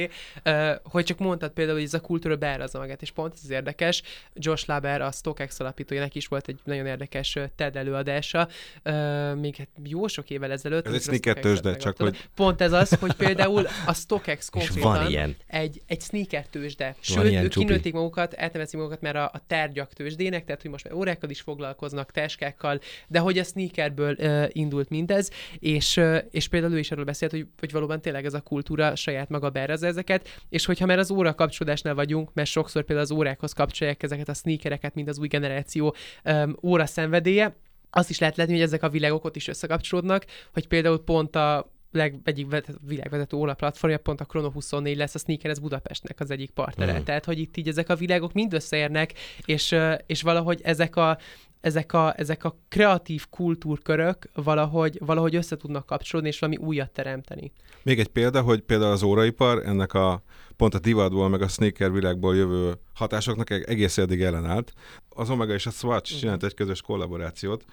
uh, 0.45 0.71
hogy 0.83 1.05
csak 1.05 1.19
mondtad 1.19 1.51
például, 1.51 1.77
hogy 1.77 1.87
ez 1.87 1.95
a 1.95 2.01
kultúra 2.01 2.37
beárazza 2.37 2.79
magát, 2.79 3.03
és 3.03 3.11
pont 3.11 3.33
ez 3.33 3.41
az 3.43 3.51
érdekes. 3.51 4.03
Josh 4.35 4.69
Laber, 4.69 5.01
a 5.01 5.13
StockX 5.13 5.61
alapítója, 5.61 6.01
neki 6.01 6.19
is 6.19 6.27
volt 6.27 6.49
egy 6.49 6.59
nagyon 6.65 6.87
érdekes 6.87 7.39
TED 7.57 7.77
előadása, 7.77 8.49
uh, 8.85 9.35
még 9.35 9.57
hát 9.57 9.69
jó 9.85 10.07
sok 10.07 10.31
évvel 10.31 10.51
ezelőtt. 10.51 10.87
Ez 10.87 11.09
egy 11.09 11.21
tőzsde, 11.41 11.77
csak 11.77 11.99
megadta. 11.99 12.21
Pont 12.35 12.61
ez 12.61 12.73
az, 12.73 12.95
hogy 13.01 13.13
például 13.13 13.67
a 13.87 13.95
StockX 13.95 14.49
konkrétan 14.49 14.93
van 14.93 15.11
ilyen. 15.11 15.37
egy, 15.47 15.83
egy 15.87 16.01
sneaker 16.01 16.47
tőzsde. 16.47 16.97
Sőt, 17.01 17.34
ilyen 17.35 17.45
ők 17.45 17.53
csupi. 17.53 17.67
kinőtték 17.67 17.93
magukat, 17.93 18.33
eltemezik 18.33 18.77
magukat 18.77 19.01
már 19.01 19.17
a, 19.17 19.25
a 19.25 19.43
tárgyak 19.47 19.93
tőzsdének, 19.93 20.45
tehát 20.45 20.63
hogy 20.63 20.71
most 20.71 20.85
már 20.85 20.95
órákkal 20.95 21.31
is 21.31 21.41
foglalkoznak, 21.41 22.11
táskákkal, 22.11 22.81
de 23.09 23.19
hogy 23.19 23.39
a 23.39 23.45
sneakerből 23.45 24.17
uh, 24.19 24.45
indult 24.49 24.89
mindez, 24.89 25.31
és, 25.59 25.97
uh, 25.97 26.19
és 26.31 26.49
például 26.49 26.73
ő 26.73 26.79
is 26.79 26.91
erről 26.91 27.05
beszélt, 27.05 27.31
hogy, 27.31 27.47
hogy 27.59 27.73
valóban 27.73 28.01
tényleg 28.01 28.25
ez 28.25 28.35
a 28.35 28.41
kultúra 28.41 28.97
saját 28.97 29.29
maga 29.29 29.51
beárazza 29.51 29.87
ezeket, 29.87 30.29
és 30.49 30.65
hogyha 30.65 30.87
már 30.87 30.99
az 30.99 31.11
óra 31.11 31.35
kapcsolódásnál 31.35 31.95
vagyunk, 31.95 32.31
mert 32.35 32.49
sokszor 32.49 32.85
például 32.85 33.07
az 33.07 33.17
órákhoz 33.17 33.53
kapcsolják 33.53 34.03
ezeket 34.03 34.29
a 34.29 34.35
sneakereket, 34.35 34.95
mint 34.95 35.09
az 35.09 35.19
új 35.19 35.29
generáció 35.29 35.95
um, 36.25 36.57
óra 36.63 36.87
szenvedélye, 36.87 37.57
azt 37.97 38.11
is 38.11 38.19
lehet 38.19 38.37
látni, 38.37 38.53
hogy 38.53 38.63
ezek 38.63 38.83
a 38.83 38.89
világok 38.89 39.25
ott 39.25 39.37
is 39.37 39.49
összekapcsolódnak, 39.49 40.25
hogy 40.53 40.69
például 40.69 41.05
pont 41.05 41.37
a 41.37 41.74
leg, 41.95 42.21
egyik 42.25 42.47
világvezető 42.87 43.37
óra 43.37 43.55
platformja, 43.55 43.99
pont 43.99 44.21
a 44.21 44.25
Chrono 44.25 44.51
24 44.51 44.97
lesz 44.97 45.15
a 45.15 45.19
Sneakerez 45.19 45.59
Budapestnek 45.59 46.21
az 46.21 46.31
egyik 46.31 46.51
partnere. 46.51 46.99
Mm. 46.99 47.03
Tehát, 47.03 47.25
hogy 47.25 47.39
itt 47.39 47.57
így 47.57 47.69
ezek 47.69 47.89
a 47.89 47.97
világok 47.97 48.33
mind 48.33 48.53
összeérnek, 48.53 49.13
és, 49.45 49.77
és 50.07 50.23
valahogy 50.23 50.61
ezek 50.63 50.97
a, 50.97 51.19
ezek 51.61 51.93
a, 51.93 52.15
ezek 52.17 52.45
a 52.45 52.59
kreatív 52.69 53.27
kultúrkörök 53.31 54.29
valahogy, 54.35 54.99
valahogy 55.01 55.35
össze 55.35 55.57
tudnak 55.57 55.87
kapcsolódni, 55.87 56.31
és 56.31 56.39
valami 56.39 56.59
újat 56.59 56.91
teremteni. 56.91 57.53
Még 57.83 57.99
egy 57.99 58.09
példa, 58.09 58.43
hogy 58.43 58.61
például 58.61 58.93
az 58.93 59.03
óraipar 59.03 59.63
ennek 59.67 59.95
a 59.95 60.23
pont 60.57 60.75
a 60.75 60.79
divatból, 60.79 61.29
meg 61.29 61.43
a 61.43 61.49
sneaker 61.49 61.93
világból 61.93 62.37
jövő 62.37 62.75
hatásoknak 62.95 63.51
e- 63.51 63.63
egész 63.67 63.99
eddig 63.99 64.23
ellenállt. 64.23 64.73
Az 65.09 65.31
Omega 65.31 65.55
és 65.55 65.67
a 65.67 65.71
Swatch 65.71 66.19
csinált 66.19 66.45
egy 66.45 66.55
közös 66.55 66.81
kollaborációt, 66.81 67.65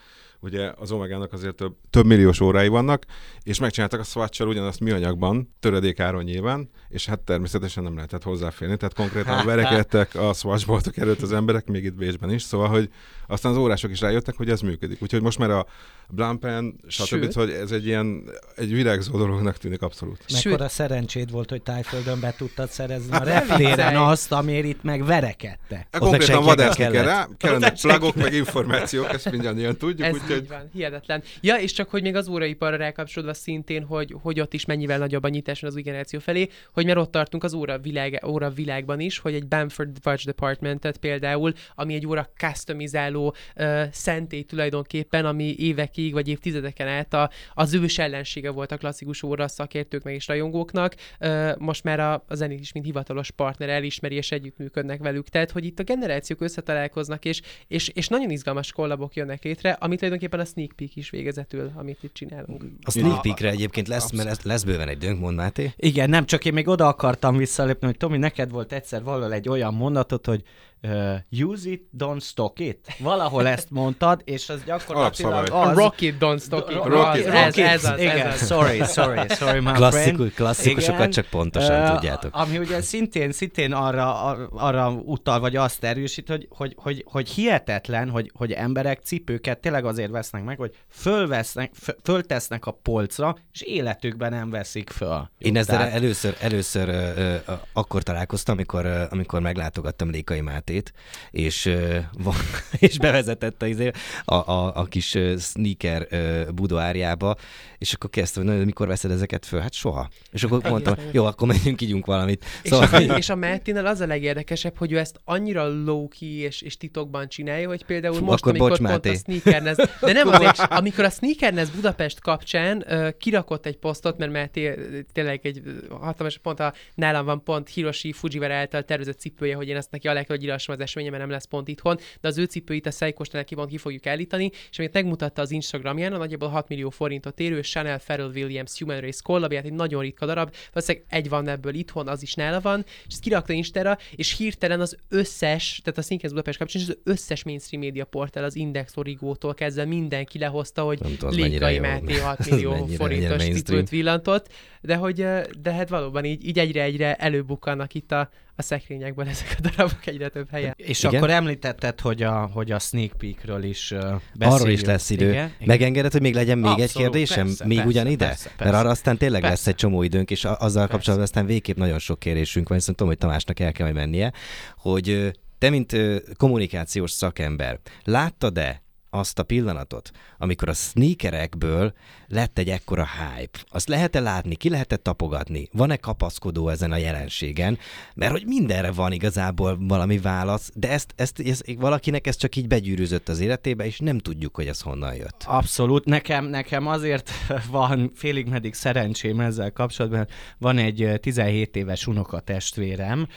ugye 0.41 0.71
az 0.75 0.91
Omegának 0.91 1.33
azért 1.33 1.55
több, 1.55 1.75
több 1.89 2.05
milliós 2.05 2.39
órái 2.39 2.67
vannak, 2.67 3.05
és 3.43 3.59
megcsináltak 3.59 3.99
a 3.99 4.03
swatch 4.03 4.45
ugyanazt 4.47 4.79
műanyagban, 4.79 5.53
töredék 5.59 5.99
áron 5.99 6.23
nyilván, 6.23 6.69
és 6.89 7.05
hát 7.05 7.19
természetesen 7.19 7.83
nem 7.83 7.95
lehetett 7.95 8.23
hozzáférni, 8.23 8.77
tehát 8.77 8.93
konkrétan 8.93 9.45
verekedtek 9.55 10.15
a 10.15 10.33
Swatch 10.33 10.65
boltok 10.65 10.97
előtt 10.97 11.21
az 11.21 11.33
emberek, 11.33 11.67
még 11.67 11.83
itt 11.83 11.93
Bécsben 11.93 12.31
is, 12.31 12.41
szóval, 12.41 12.67
hogy 12.67 12.89
aztán 13.27 13.51
az 13.51 13.57
órások 13.57 13.91
is 13.91 14.01
rájöttek, 14.01 14.35
hogy 14.35 14.49
ez 14.49 14.61
működik. 14.61 15.01
Úgyhogy 15.01 15.21
most 15.21 15.37
már 15.37 15.49
a 15.49 15.65
Blampen, 16.09 16.79
stb. 16.87 17.05
Sőt. 17.05 17.33
hogy 17.33 17.49
ez 17.49 17.71
egy 17.71 17.85
ilyen, 17.85 18.23
egy 18.55 18.73
virágzó 18.73 19.17
dolognak 19.17 19.57
tűnik 19.57 19.81
abszolút. 19.81 20.25
Mekkora 20.33 20.69
szerencséd 20.69 21.31
volt, 21.31 21.49
hogy 21.49 21.61
tájföldön 21.61 22.19
be 22.19 22.33
tudtad 22.37 22.69
szerezni 22.71 23.11
a 23.15 23.19
Ne 23.19 23.39
reptéren 23.39 23.95
azt, 23.95 24.31
amiért 24.31 24.65
itt 24.65 24.83
meg 24.83 25.05
verekedtek. 25.05 25.87
Hát 25.91 26.01
Ott 26.01 26.09
meg 26.11 26.19
konkrétan 26.19 26.43
vadászni 26.43 26.83
kell 26.83 26.91
kellett. 26.91 27.07
rá, 27.07 27.27
kellenek 27.37 27.79
plugok, 27.81 28.15
meg 28.15 28.33
információk, 28.33 29.13
ezt 29.13 29.31
mindannyian 29.31 29.77
tudjuk, 29.77 30.07
Ez 30.07 30.13
úgyhogy 30.13 30.35
így 30.35 30.47
van, 30.47 30.69
hihetetlen. 30.73 31.23
Ja, 31.41 31.55
és 31.55 31.71
csak 31.71 31.89
hogy 31.89 32.01
még 32.01 32.15
az 32.15 32.27
óraiparra 32.27 32.75
rákapcsolódva 32.75 33.33
szintén, 33.33 33.83
hogy, 33.83 34.15
hogy 34.21 34.39
ott 34.39 34.53
is 34.53 34.65
mennyivel 34.65 34.97
nagyobb 34.97 35.23
a 35.23 35.29
nyitás 35.29 35.63
az 35.63 35.75
új 35.75 35.81
generáció 35.81 36.19
felé, 36.19 36.49
hogy 36.73 36.85
mert 36.85 36.97
ott 36.97 37.11
tartunk 37.11 37.43
az 37.43 37.53
óra, 37.53 37.79
világ, 37.79 38.23
óra 38.27 38.49
világban 38.49 38.99
is, 38.99 39.17
hogy 39.17 39.33
egy 39.33 39.47
Bamford 39.47 39.97
Watch 40.05 40.25
Departmentet 40.25 40.97
például, 40.97 41.53
ami 41.75 41.93
egy 41.93 42.07
óra 42.07 42.29
customizáló 42.37 43.35
uh, 43.55 43.83
szentély 43.91 44.43
tulajdonképpen, 44.43 45.25
ami 45.25 45.55
évekig 45.57 46.13
vagy 46.13 46.27
évtizedeken 46.27 46.87
át 46.87 47.13
a, 47.13 47.29
az 47.53 47.73
ős 47.73 47.97
ellensége 47.97 48.49
volt 48.49 48.71
a 48.71 48.77
klasszikus 48.77 49.23
óra 49.23 49.47
szakértők 49.47 50.03
meg 50.03 50.13
és 50.13 50.27
rajongóknak. 50.27 50.95
Uh, 51.19 51.57
most 51.57 51.83
már 51.83 51.99
a, 51.99 52.13
a 52.13 52.35
is, 52.61 52.71
mint 52.71 52.85
hivatalos 52.85 53.31
partner 53.31 53.69
elismeri 53.69 54.15
és 54.15 54.31
együttműködnek 54.31 54.99
velük. 54.99 55.29
Tehát, 55.29 55.51
hogy 55.51 55.65
itt 55.65 55.79
a 55.79 55.83
generációk 55.83 56.41
összetalálkoznak, 56.41 57.25
és, 57.25 57.41
és, 57.67 57.87
és 57.87 58.07
nagyon 58.07 58.29
izgalmas 58.29 58.71
kollabok 58.71 59.15
jönnek 59.15 59.43
létre, 59.43 59.71
amit 59.71 59.97
tulajdonképpen 59.97 60.39
a 60.39 60.45
sneak 60.45 60.71
peek 60.75 60.95
is 60.95 61.09
végezetül, 61.09 61.71
amit 61.75 62.03
itt 62.03 62.13
csinálunk. 62.13 62.63
A 62.83 62.91
sneak 62.91 63.21
peekre 63.21 63.49
egyébként 63.49 63.87
lesz, 63.87 64.11
mert 64.11 64.27
lesz, 64.27 64.43
lesz 64.43 64.63
bőven 64.63 64.87
egy 64.87 64.97
dönk, 64.97 65.19
mond 65.19 65.35
Máté. 65.35 65.73
Igen, 65.77 66.09
nem, 66.09 66.25
csak 66.25 66.45
én 66.45 66.53
még 66.53 66.67
oda 66.67 66.87
akartam 66.87 67.37
visszalépni, 67.37 67.87
hogy 67.87 67.97
Tomi, 67.97 68.17
neked 68.17 68.51
volt 68.51 68.71
egyszer 68.71 69.03
valahol 69.03 69.33
egy 69.33 69.49
olyan 69.49 69.73
mondatot, 69.73 70.25
hogy 70.25 70.43
uh, 70.83 71.15
use 71.49 71.69
it, 71.69 71.83
don't 71.97 72.21
stock 72.21 72.59
it. 72.59 72.95
Valahol 72.99 73.47
ezt 73.47 73.69
mondtad, 73.69 74.21
és 74.25 74.49
az 74.49 74.63
gyakorlatilag 74.65 75.49
az... 75.51 75.77
Rocket 75.77 76.15
Don't 76.19 76.41
Stop 76.41 76.69
It. 76.69 76.75
Rocket- 76.83 77.27
az, 77.27 77.33
ez, 77.33 77.57
ez 77.57 77.83
az, 77.83 77.99
igen, 77.99 78.27
ez 78.27 78.41
az. 78.41 78.47
sorry, 78.47 78.81
sorry, 78.83 79.19
sorry, 79.29 79.59
my 79.59 79.71
Klasszikus, 79.71 80.13
friend. 80.15 80.33
klasszikusokat 80.33 80.99
Igen. 80.99 81.11
csak 81.11 81.25
pontosan 81.25 81.85
Ö, 81.89 81.93
tudjátok. 81.93 82.35
Ami 82.35 82.57
ugye 82.57 82.81
szintén, 82.81 83.31
szintén 83.31 83.73
arra, 83.73 84.23
ar- 84.25 84.49
arra 84.51 84.89
utal, 84.91 85.39
vagy 85.39 85.55
azt 85.55 85.83
erősít, 85.83 86.27
hogy, 86.27 86.47
hogy, 86.49 86.73
hogy, 86.77 87.03
hogy 87.07 87.29
hihetetlen, 87.29 88.09
hogy, 88.09 88.31
hogy 88.33 88.51
emberek 88.51 88.99
cipőket 89.03 89.59
tényleg 89.59 89.85
azért 89.85 90.11
vesznek 90.11 90.43
meg, 90.43 90.57
hogy 90.57 90.75
fölvesznek, 90.89 91.71
föl- 91.73 91.97
föltesznek 92.03 92.65
a 92.65 92.71
polcra, 92.71 93.35
és 93.53 93.61
életükben 93.61 94.29
nem 94.31 94.49
veszik 94.49 94.89
föl. 94.89 95.29
Én 95.37 95.57
ezzel 95.57 95.77
Tehát- 95.77 95.93
először, 95.93 96.35
először 96.39 96.89
ö, 96.89 97.09
ö, 97.15 97.35
akkor 97.73 98.03
találkoztam, 98.03 98.55
amikor, 98.55 98.85
ö, 98.85 99.03
amikor 99.09 99.41
meglátogattam 99.41 100.09
Lékai 100.09 100.41
Mátét, 100.71 100.93
és, 101.31 101.69
és 102.79 102.97
bevezetett 102.97 103.61
a, 103.61 103.65
izé, 103.65 103.91
a, 104.25 104.33
a, 104.35 104.75
a 104.75 104.83
kis 104.85 105.17
sneaker 105.37 106.07
budoárjába, 106.53 107.35
és 107.77 107.93
akkor 107.93 108.09
kezdtem, 108.09 108.45
hogy 108.45 108.57
"Na, 108.57 108.63
mikor 108.63 108.87
veszed 108.87 109.11
ezeket 109.11 109.45
föl? 109.45 109.59
Hát 109.59 109.73
soha. 109.73 110.09
És 110.31 110.43
akkor 110.43 110.63
mondtam, 110.63 110.95
jó, 111.11 111.25
akkor 111.25 111.47
menjünk, 111.47 111.81
ígyunk 111.81 112.05
valamit. 112.05 112.45
És, 112.61 112.69
Szóval, 112.69 113.09
a, 113.09 113.17
és 113.17 113.29
a 113.29 113.35
Mattinnel 113.35 113.85
az 113.85 113.99
a 113.99 114.05
legérdekesebb, 114.05 114.77
hogy 114.77 114.91
ő 114.91 114.97
ezt 114.97 115.19
annyira 115.23 115.83
low-key 115.83 116.37
és, 116.37 116.61
és 116.61 116.77
titokban 116.77 117.29
csinálja, 117.29 117.67
hogy 117.67 117.85
például 117.85 118.15
Fú, 118.15 118.25
most, 118.25 118.41
akkor 118.41 118.51
amikor 118.51 118.69
bocs, 118.69 118.79
pont 118.79 118.91
Máté. 118.91 119.09
a 119.09 119.13
Sneakernez, 119.13 119.75
de 120.01 120.11
nem 120.11 120.27
azért, 120.33 120.59
amikor 120.59 121.03
a 121.03 121.09
Sneakernez 121.09 121.69
Budapest 121.69 122.19
kapcsán 122.19 122.85
uh, 122.87 123.09
kirakott 123.17 123.65
egy 123.65 123.77
posztot, 123.77 124.17
mert 124.17 124.57
ö, 124.57 124.71
tényleg 125.13 125.39
egy 125.43 125.61
hatalmas, 125.89 126.37
pont 126.37 126.59
a, 126.59 126.73
nálam 126.95 127.25
van 127.25 127.43
pont 127.43 127.69
Hiroshi 127.69 128.11
Fujiwara 128.11 128.53
által 128.53 128.83
tervezett 128.83 129.19
cipője, 129.19 129.55
hogy 129.55 129.67
én 129.67 129.75
ezt 129.75 129.91
neki 129.91 130.07
alá 130.07 130.23
kell, 130.23 130.35
hogy 130.35 130.45
írassam 130.61 130.75
az 130.75 130.81
eseményen, 130.81 131.11
mert 131.11 131.23
nem 131.23 131.33
lesz 131.33 131.45
pont 131.45 131.67
itthon, 131.67 131.97
de 132.21 132.27
az 132.27 132.37
ő 132.37 132.43
cipőit 132.43 132.85
a 132.85 132.91
Seiko-snál 132.91 133.43
ki, 133.43 133.55
ki 133.67 133.77
fogjuk 133.77 134.05
állítani, 134.05 134.51
és 134.71 134.79
amit 134.79 134.93
megmutatta 134.93 135.41
az 135.41 135.51
Instagramján, 135.51 136.13
a 136.13 136.17
nagyjából 136.17 136.49
6 136.49 136.67
millió 136.67 136.89
forintot 136.89 137.39
érő 137.39 137.61
Chanel 137.61 137.99
Pharrell 137.99 138.31
Williams 138.33 138.79
Human 138.79 138.99
Race 138.99 139.19
kollabját, 139.23 139.65
egy 139.65 139.73
nagyon 139.73 140.01
ritka 140.01 140.25
darab, 140.25 140.53
valószínűleg 140.73 141.07
egy 141.09 141.29
van 141.29 141.47
ebből 141.47 141.73
itthon, 141.73 142.07
az 142.07 142.21
is 142.21 142.33
nála 142.33 142.59
van, 142.61 142.83
és 142.87 143.13
ezt 143.13 143.21
kirakta 143.21 143.53
Instára, 143.53 143.97
és 144.15 144.37
hirtelen 144.37 144.79
az 144.81 144.97
összes, 145.09 145.81
tehát 145.83 145.99
a 145.99 146.01
Sneakers 146.01 146.31
Budapest 146.31 146.57
kapcsán, 146.57 146.81
és 146.81 146.87
az 146.87 146.97
összes 147.03 147.43
mainstream 147.43 147.83
média 147.83 148.05
portál, 148.05 148.43
az 148.43 148.55
Index 148.55 148.97
Origótól 148.97 149.53
kezdve 149.53 149.85
mindenki 149.85 150.37
lehozta, 150.39 150.81
hogy 150.83 150.99
Lékai. 151.29 151.79
Máté 151.79 152.17
6 152.29 152.39
Az 152.39 152.47
millió 152.47 152.71
mennyire- 152.71 152.95
forintos 152.97 153.43
cipőt 153.43 153.89
villantott, 153.89 154.47
de 154.81 154.95
hogy, 154.95 155.15
de 155.61 155.71
hát 155.73 155.89
valóban 155.89 156.25
így, 156.25 156.47
így 156.47 156.59
egyre-egyre 156.59 157.15
előbukkannak 157.15 157.93
itt 157.93 158.11
a, 158.11 158.29
a 158.61 158.63
szekrényekből 158.63 159.27
ezek 159.27 159.55
a 159.57 159.61
darabok 159.61 160.05
egyre 160.05 160.29
több 160.29 160.49
helyen. 160.49 160.73
És 160.77 161.03
Igen? 161.03 161.15
akkor 161.15 161.29
említetted, 161.29 161.99
hogy 161.99 162.23
a, 162.23 162.49
hogy 162.53 162.71
a 162.71 162.79
sneak 162.79 163.11
peekről 163.17 163.63
is 163.63 163.91
uh, 163.91 163.99
beszéljünk. 163.99 164.21
Arról 164.39 164.69
is 164.69 164.83
lesz 164.83 165.09
idő. 165.09 165.29
Igen? 165.29 165.45
Igen. 165.45 165.55
Megengeded, 165.65 166.11
hogy 166.11 166.21
még 166.21 166.33
legyen 166.33 166.57
még 166.57 166.71
egy 166.71 166.81
Abszolút, 166.81 167.09
kérdésem? 167.09 167.45
persze, 167.45 167.65
még 167.65 167.77
persze, 167.77 167.91
ugyanide? 167.91 168.25
persze, 168.25 168.45
Mert 168.45 168.57
persze. 168.57 168.77
arra 168.77 168.89
aztán 168.89 169.17
tényleg 169.17 169.41
lesz 169.41 169.49
Persze. 169.51 169.69
egy 169.69 169.75
csomó 169.75 170.03
időnk, 170.03 170.31
és 170.31 170.45
azzal 170.45 170.87
kapcsolatban 170.87 171.27
aztán 171.27 171.45
végképp 171.45 171.77
nagyon 171.77 171.99
sok 171.99 172.19
kérésünk 172.19 172.67
van, 172.67 172.77
hiszen 172.77 172.95
tudom, 172.95 173.09
hogy 173.09 173.17
Tamásnak 173.21 173.59
el 173.59 173.71
kell 173.71 173.85
majd 173.85 173.97
mennie, 173.97 174.31
hogy 174.77 175.31
te, 175.57 175.69
mint 175.69 175.95
kommunikációs 176.37 177.11
szakember, 177.11 177.79
láttad-e 178.03 178.81
azt 179.13 179.39
a 179.39 179.43
pillanatot, 179.43 180.11
amikor 180.37 180.69
a 180.69 180.73
sneakerekből 180.73 181.93
lett 182.27 182.57
egy 182.57 182.69
ekkora 182.69 183.07
hype. 183.07 183.59
Azt 183.69 183.87
lehet-e 183.87 184.19
látni, 184.19 184.55
ki 184.55 184.69
lehet-e 184.69 184.95
tapogatni? 184.95 185.69
Van-e 185.71 185.95
kapaszkodó 185.95 186.69
ezen 186.69 186.91
a 186.91 186.97
jelenségen? 186.97 187.77
Mert 188.13 188.31
hogy 188.31 188.43
mindenre 188.45 188.91
van 188.91 189.11
igazából 189.11 189.77
valami 189.79 190.17
válasz, 190.17 190.71
de 190.73 190.89
ezt, 190.89 191.13
ezt, 191.15 191.39
ez, 191.39 191.61
valakinek 191.77 192.27
ez 192.27 192.35
csak 192.35 192.55
így 192.55 192.67
begyűrűzött 192.67 193.29
az 193.29 193.39
életébe, 193.39 193.85
és 193.85 193.99
nem 193.99 194.17
tudjuk, 194.17 194.55
hogy 194.55 194.67
ez 194.67 194.81
honnan 194.81 195.15
jött. 195.15 195.43
Abszolút. 195.45 196.05
Nekem, 196.05 196.45
nekem 196.45 196.87
azért 196.87 197.31
van 197.71 198.11
félig 198.15 198.47
meddig 198.47 198.73
szerencsém 198.73 199.39
ezzel 199.39 199.71
kapcsolatban. 199.71 200.27
Van 200.57 200.77
egy 200.77 201.01
ö, 201.01 201.17
17 201.17 201.75
éves 201.75 202.07
unokatestvérem, 202.07 203.27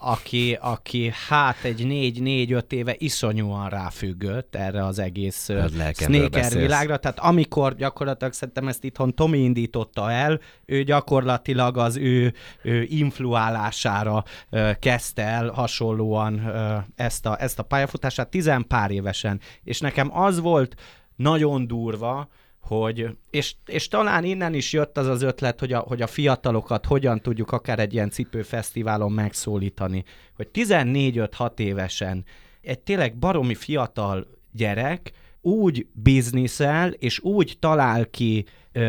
aki, 0.00 0.58
aki 0.60 1.12
hát 1.28 1.64
egy 1.64 1.82
4-4-5 1.86 2.72
éve 2.72 2.94
iszonyúan 2.98 3.68
ráfüggött 3.68 4.54
erre 4.54 4.83
erre 4.84 4.86
az 4.86 4.98
egész 4.98 5.50
sneaker 5.92 6.52
világra. 6.52 6.96
Tehát 6.96 7.18
amikor 7.18 7.74
gyakorlatilag 7.74 8.32
szerintem 8.32 8.68
ezt 8.68 8.84
itthon 8.84 9.14
Tomi 9.14 9.38
indította 9.38 10.10
el, 10.10 10.40
ő 10.64 10.82
gyakorlatilag 10.82 11.78
az 11.78 11.96
ő, 11.96 12.34
ő 12.62 12.82
influálására 12.82 14.24
ö, 14.50 14.70
kezdte 14.78 15.22
el 15.22 15.48
hasonlóan 15.48 16.46
ö, 16.46 16.76
ezt, 16.96 17.26
a, 17.26 17.36
ezt 17.40 17.58
a 17.58 17.62
pályafutását 17.62 18.28
tizen 18.28 18.66
pár 18.66 18.90
évesen. 18.90 19.40
És 19.62 19.80
nekem 19.80 20.18
az 20.18 20.40
volt 20.40 20.74
nagyon 21.16 21.66
durva, 21.66 22.28
hogy, 22.60 23.08
és, 23.30 23.54
és 23.66 23.88
talán 23.88 24.24
innen 24.24 24.54
is 24.54 24.72
jött 24.72 24.98
az 24.98 25.06
az 25.06 25.22
ötlet, 25.22 25.60
hogy 25.60 25.72
a, 25.72 25.78
hogy 25.78 26.02
a 26.02 26.06
fiatalokat 26.06 26.86
hogyan 26.86 27.20
tudjuk 27.20 27.52
akár 27.52 27.78
egy 27.78 27.92
ilyen 27.92 28.10
cipőfesztiválon 28.10 29.12
megszólítani, 29.12 30.04
hogy 30.36 30.48
14-5-6 30.52 31.58
évesen 31.58 32.24
egy 32.64 32.80
tényleg 32.80 33.16
baromi 33.16 33.54
fiatal 33.54 34.26
gyerek 34.54 35.12
úgy 35.40 35.86
bizniszel, 35.92 36.90
és 36.90 37.20
úgy 37.20 37.56
talál 37.60 38.06
ki 38.06 38.44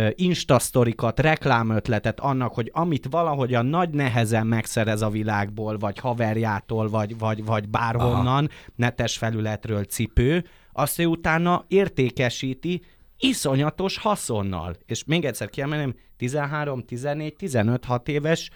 instasztorikat, 0.10 1.20
reklámötletet 1.20 2.20
annak, 2.20 2.54
hogy 2.54 2.72
amit 2.74 3.08
valahogyan 3.10 3.66
nagy 3.66 3.90
nehezen 3.90 4.48
megszerez 4.48 5.02
a 5.02 5.10
világból, 5.10 5.78
vagy 5.78 6.00
haverjától, 6.00 6.90
vagy, 6.90 7.18
vagy, 7.18 7.46
vagy 7.46 7.70
bárhonnan, 7.70 8.46
Aha. 8.46 8.72
netes 8.76 9.18
felületről 9.18 9.84
cipő, 9.84 10.46
azt 10.74 11.00
ő 11.00 11.06
utána 11.06 11.66
értékesíti, 11.68 12.82
iszonyatos 13.18 13.98
haszonnal. 13.98 14.76
És 14.86 15.04
még 15.04 15.26
egyszer 15.26 15.50
kiemelném, 15.50 15.96
13, 16.18 16.84
14, 16.84 17.36
15, 17.36 17.86
6 17.86 18.08
éves 18.08 18.50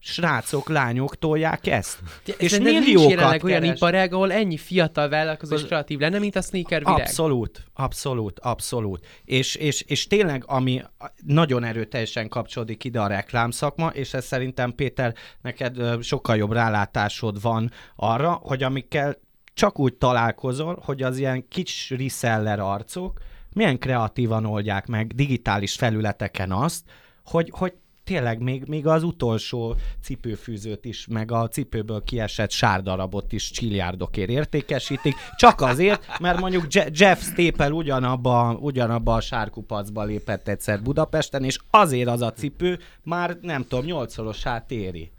srácok, 0.00 0.68
lányok 0.68 1.18
tolják 1.18 1.66
ezt. 1.66 1.98
És 2.38 2.50
Szerintem 2.50 2.74
nincs 2.74 2.84
milliókat 2.86 3.10
jelenleg 3.10 3.44
olyan 3.44 3.60
keres. 3.60 3.76
iparág, 3.76 4.12
ahol 4.12 4.32
ennyi 4.32 4.56
fiatal 4.56 5.08
vállalkozó 5.08 5.54
és 5.54 5.64
kreatív 5.64 5.98
lenne, 5.98 6.18
mint 6.18 6.36
a 6.36 6.40
sneaker 6.40 6.78
világ. 6.84 7.00
Abszolút, 7.00 7.64
abszolút, 7.74 8.40
abszolút. 8.40 9.06
És, 9.24 9.54
és, 9.54 9.80
és 9.80 10.06
tényleg, 10.06 10.44
ami 10.46 10.82
nagyon 11.26 11.64
erőteljesen 11.64 12.28
kapcsolódik 12.28 12.84
ide 12.84 13.00
a 13.00 13.06
reklámszakma, 13.06 13.88
és 13.88 14.14
ez 14.14 14.24
szerintem, 14.24 14.74
Péter, 14.74 15.14
neked 15.42 16.02
sokkal 16.02 16.36
jobb 16.36 16.52
rálátásod 16.52 17.42
van 17.42 17.70
arra, 17.96 18.40
hogy 18.42 18.62
amikkel 18.62 19.16
csak 19.54 19.78
úgy 19.78 19.94
találkozol, 19.94 20.82
hogy 20.84 21.02
az 21.02 21.18
ilyen 21.18 21.48
kis 21.48 21.90
reseller 21.98 22.60
arcok 22.60 23.20
milyen 23.56 23.78
kreatívan 23.78 24.44
oldják 24.44 24.86
meg 24.86 25.14
digitális 25.14 25.74
felületeken 25.74 26.52
azt, 26.52 26.84
hogy, 27.24 27.50
hogy 27.52 27.72
tényleg 28.06 28.40
még, 28.40 28.64
még 28.66 28.86
az 28.86 29.02
utolsó 29.02 29.76
cipőfűzőt 30.02 30.84
is, 30.84 31.06
meg 31.10 31.32
a 31.32 31.48
cipőből 31.48 32.02
kiesett 32.04 32.50
sárdarabot 32.50 33.32
is 33.32 33.50
csilliárdokért 33.50 34.30
értékesítik, 34.30 35.14
csak 35.36 35.60
azért, 35.60 36.18
mert 36.20 36.40
mondjuk 36.40 36.74
Je- 36.74 36.98
Jeff 36.98 37.20
Staple 37.22 37.70
ugyanabba, 37.70 38.56
ugyanabba 38.60 39.14
a 39.14 39.20
sárkupacba 39.20 40.04
lépett 40.04 40.48
egyszer 40.48 40.82
Budapesten, 40.82 41.44
és 41.44 41.58
azért 41.70 42.08
az 42.08 42.22
a 42.22 42.32
cipő 42.32 42.78
már 43.02 43.38
nem 43.40 43.62
tudom, 43.68 43.84
nyolcszorosát 43.84 44.70
éri. 44.70 45.10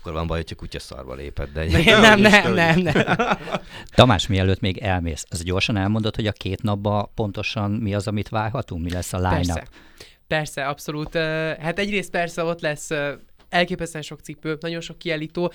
Akkor 0.00 0.12
van 0.12 0.26
baj, 0.26 0.36
hogy 0.36 0.46
csak 0.46 0.58
kutyaszarba 0.58 1.14
lépett, 1.14 1.52
de 1.52 1.64
Nem, 1.64 2.00
nem, 2.00 2.20
nem, 2.20 2.52
nem, 2.54 2.78
nem. 2.78 3.04
Tamás, 3.94 4.26
mielőtt 4.26 4.60
még 4.60 4.78
elmész, 4.78 5.24
az 5.30 5.42
gyorsan 5.42 5.76
elmondod, 5.76 6.14
hogy 6.14 6.26
a 6.26 6.32
két 6.32 6.62
napban 6.62 7.08
pontosan 7.14 7.70
mi 7.70 7.94
az, 7.94 8.06
amit 8.06 8.28
várhatunk? 8.28 8.84
Mi 8.84 8.90
lesz 8.90 9.12
a 9.12 9.16
line-up? 9.16 9.68
Persze. 10.30 10.66
Abszolút. 10.66 11.14
Hát 11.60 11.78
egyrészt 11.78 12.10
persze 12.10 12.44
ott 12.44 12.60
lesz 12.60 12.90
elképesztően 13.50 14.04
sok 14.04 14.20
cipő, 14.20 14.56
nagyon 14.60 14.80
sok 14.80 14.98
kiállító, 14.98 15.52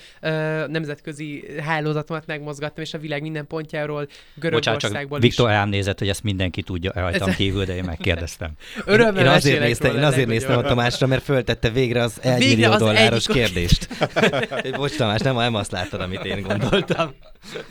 nemzetközi 0.66 1.44
hálózatomat 1.60 2.26
megmozgattam, 2.26 2.84
és 2.84 2.94
a 2.94 2.98
világ 2.98 3.22
minden 3.22 3.46
pontjáról, 3.46 4.08
Görögországból 4.34 5.18
is. 5.18 5.24
Viktor 5.24 5.48
rám 5.48 5.68
nézett, 5.68 5.98
hogy 5.98 6.08
ezt 6.08 6.22
mindenki 6.22 6.62
tudja 6.62 6.92
rajtam 6.94 7.34
kívül, 7.34 7.64
de 7.64 7.74
én 7.74 7.84
megkérdeztem. 7.84 8.50
Örömmel 8.84 9.22
én 9.22 9.28
azért 9.28 9.44
mesélek 9.44 9.68
néztem, 9.68 9.90
róla 9.90 10.02
én 10.02 10.06
azért 10.06 10.28
néztem 10.28 10.58
a 10.58 10.62
Tamásra, 10.62 11.06
mert 11.06 11.22
föltette 11.22 11.70
végre 11.70 12.02
az 12.02 12.18
egy 12.22 12.38
Végre 12.38 12.54
millió 12.54 12.70
az 12.70 12.78
dolláros 12.78 13.28
egyik- 13.28 13.42
kérdést. 13.42 13.88
Bocs 14.76 14.96
Tamás, 14.96 15.20
nem, 15.20 15.36
nem 15.36 15.54
azt 15.54 15.70
láttad, 15.70 16.00
amit 16.00 16.24
én 16.24 16.42
gondoltam. 16.42 17.14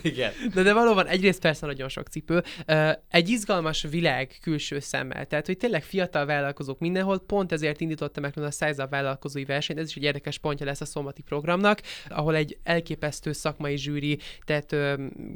Igen. 0.01 0.31
De, 0.53 0.61
de 0.63 0.73
valóban 0.73 1.07
egyrészt 1.07 1.39
persze 1.41 1.65
nagyon 1.65 1.89
sok 1.89 2.07
cipő. 2.07 2.43
Egy 3.09 3.29
izgalmas 3.29 3.85
világ 3.89 4.37
külső 4.41 4.79
szemmel. 4.79 5.25
Tehát, 5.25 5.45
hogy 5.45 5.57
tényleg 5.57 5.83
fiatal 5.83 6.25
vállalkozók 6.25 6.79
mindenhol, 6.79 7.19
pont 7.19 7.51
ezért 7.51 7.81
indította 7.81 8.19
meg 8.19 8.37
a 8.37 8.51
Size 8.51 8.87
vállalkozói 8.89 9.45
versenyt. 9.45 9.79
Ez 9.79 9.87
is 9.87 9.95
egy 9.95 10.05
érdekes 10.15 10.37
pontja 10.37 10.65
lesz 10.65 10.81
a 10.81 10.85
szombati 10.85 11.21
programnak, 11.21 11.81
ahol 12.07 12.35
egy 12.35 12.57
elképesztő 12.63 13.31
szakmai 13.31 13.77
zsűri, 13.77 14.19
tehát 14.45 14.75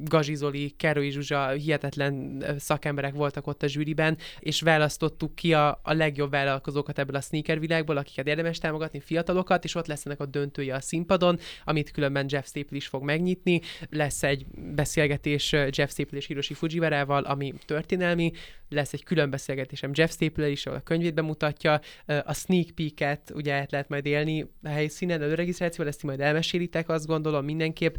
Gazi 0.04 0.36
Zoli, 0.36 0.74
Kerói 0.78 1.10
Zsuzsa, 1.10 1.50
hihetetlen 1.50 2.44
szakemberek 2.58 3.14
voltak 3.14 3.48
ott 3.48 3.64
a 3.64 3.68
zsűriben, 3.68 4.18
és 4.40 4.62
választottuk 4.62 5.36
ki 5.36 5.54
a, 5.54 5.80
a 5.84 5.94
legjobb 5.94 6.32
vállalkozókat 6.32 7.00
ebből 7.00 7.16
a 7.16 7.22
sneaker 7.22 7.60
világból, 7.60 7.98
akiket 7.98 8.28
érdemes 8.28 8.58
támogatni, 8.58 9.00
fiatalokat, 9.00 9.64
és 9.64 9.76
ott 9.76 9.88
lesznek 9.88 10.20
a 10.20 10.26
döntője 10.26 10.76
a 10.76 10.82
színpadon, 10.82 11.40
amit 11.66 11.92
különben 11.92 12.26
Jeff 12.30 12.46
Staple 12.46 12.78
is 12.78 12.88
fog 12.88 13.04
megnyitni. 13.04 13.62
Lesz 13.90 14.24
egy 14.24 14.46
beszélgetés 14.76 15.52
Jeff 15.52 15.90
Staple 15.90 16.18
és 16.18 16.26
Hiroshi 16.26 16.54
Fujiwarával, 16.54 17.24
ami 17.24 17.54
történelmi, 17.66 18.32
lesz 18.70 18.94
egy 18.94 19.04
külön 19.04 19.30
beszélgetésem 19.30 19.92
Jeff 19.94 20.12
staple 20.12 20.50
is, 20.50 20.66
ahol 20.66 20.78
a 20.78 20.82
könyvét 20.82 21.14
bemutatja, 21.14 21.80
a 22.06 22.34
sneak 22.34 22.70
peek-et 22.76 23.32
ugye 23.36 23.54
át 23.54 23.72
lehet 23.72 23.90
majd 23.90 24.06
élni 24.06 24.46
a 24.64 24.68
helyszínen, 24.70 25.22
előregisztrációval, 25.22 25.88
ezt 25.88 26.04
majd 26.04 26.20
elmesélitek, 26.20 26.90
azt 26.90 27.06
gondolom 27.06 27.46
mindenképp, 27.46 27.96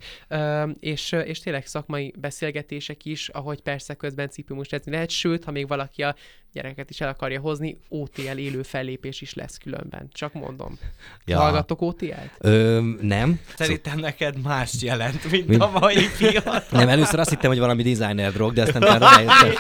és, 0.81 1.13
és 1.13 1.41
tényleg 1.41 1.67
szakmai 1.67 2.15
beszélgetések 2.19 3.05
is, 3.05 3.29
ahogy 3.29 3.61
persze 3.61 3.95
közben 3.95 4.29
cipőmustázni 4.29 4.93
lehet, 4.93 5.11
sőt, 5.11 5.45
ha 5.45 5.51
még 5.51 5.69
valaki 5.69 6.03
a 6.03 6.15
gyereket 6.53 6.91
is 6.91 7.01
el 7.01 7.09
akarja 7.09 7.41
hozni, 7.41 7.81
OTL 7.89 8.37
élő 8.37 8.63
fellépés 8.63 9.21
is 9.21 9.35
lesz 9.35 9.59
különben. 9.59 10.09
Csak 10.13 10.33
mondom. 10.33 10.79
Ja. 11.25 11.39
Hallgattok 11.39 11.81
OTL-t? 11.83 12.31
Ö, 12.39 12.81
nem. 13.01 13.41
Szerintem 13.57 13.99
neked 13.99 14.43
más 14.43 14.73
jelent, 14.81 15.31
mint 15.31 15.47
Mint- 15.47 15.63
a 15.63 15.71
mai 15.81 15.97
fiatal. 15.97 16.63
Nem, 16.71 16.89
először 16.89 17.19
azt 17.19 17.31
hittem, 17.31 17.51
hogy 17.51 17.59
valami 17.59 17.83
designer 17.83 18.33
drog, 18.33 18.53
de 18.53 18.63
aztán 18.63 18.83
utána 18.83 19.09
rájöttem, 19.09 19.53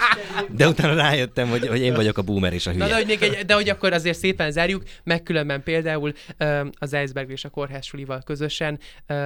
de 0.56 0.68
utána 0.68 0.94
rájöttem, 0.94 1.48
hogy, 1.48 1.66
hogy 1.66 1.80
én 1.80 1.94
vagyok 1.94 2.18
a 2.18 2.22
boomer 2.22 2.52
és 2.52 2.66
a 2.66 2.70
hülye. 2.70 2.84
Na, 2.84 2.90
de 2.90 2.96
hogy, 2.96 3.06
még 3.06 3.22
egy, 3.22 3.44
de 3.44 3.54
hogy 3.54 3.68
akkor 3.68 3.92
azért 3.92 4.18
szépen 4.18 4.50
zárjuk, 4.50 4.82
meg 5.04 5.22
különben 5.22 5.62
például 5.62 6.12
az 6.72 6.92
Iceberg 6.92 7.30
és 7.30 7.44
a 7.44 7.48
Kórházsulival 7.48 8.22
közösen 8.22 8.78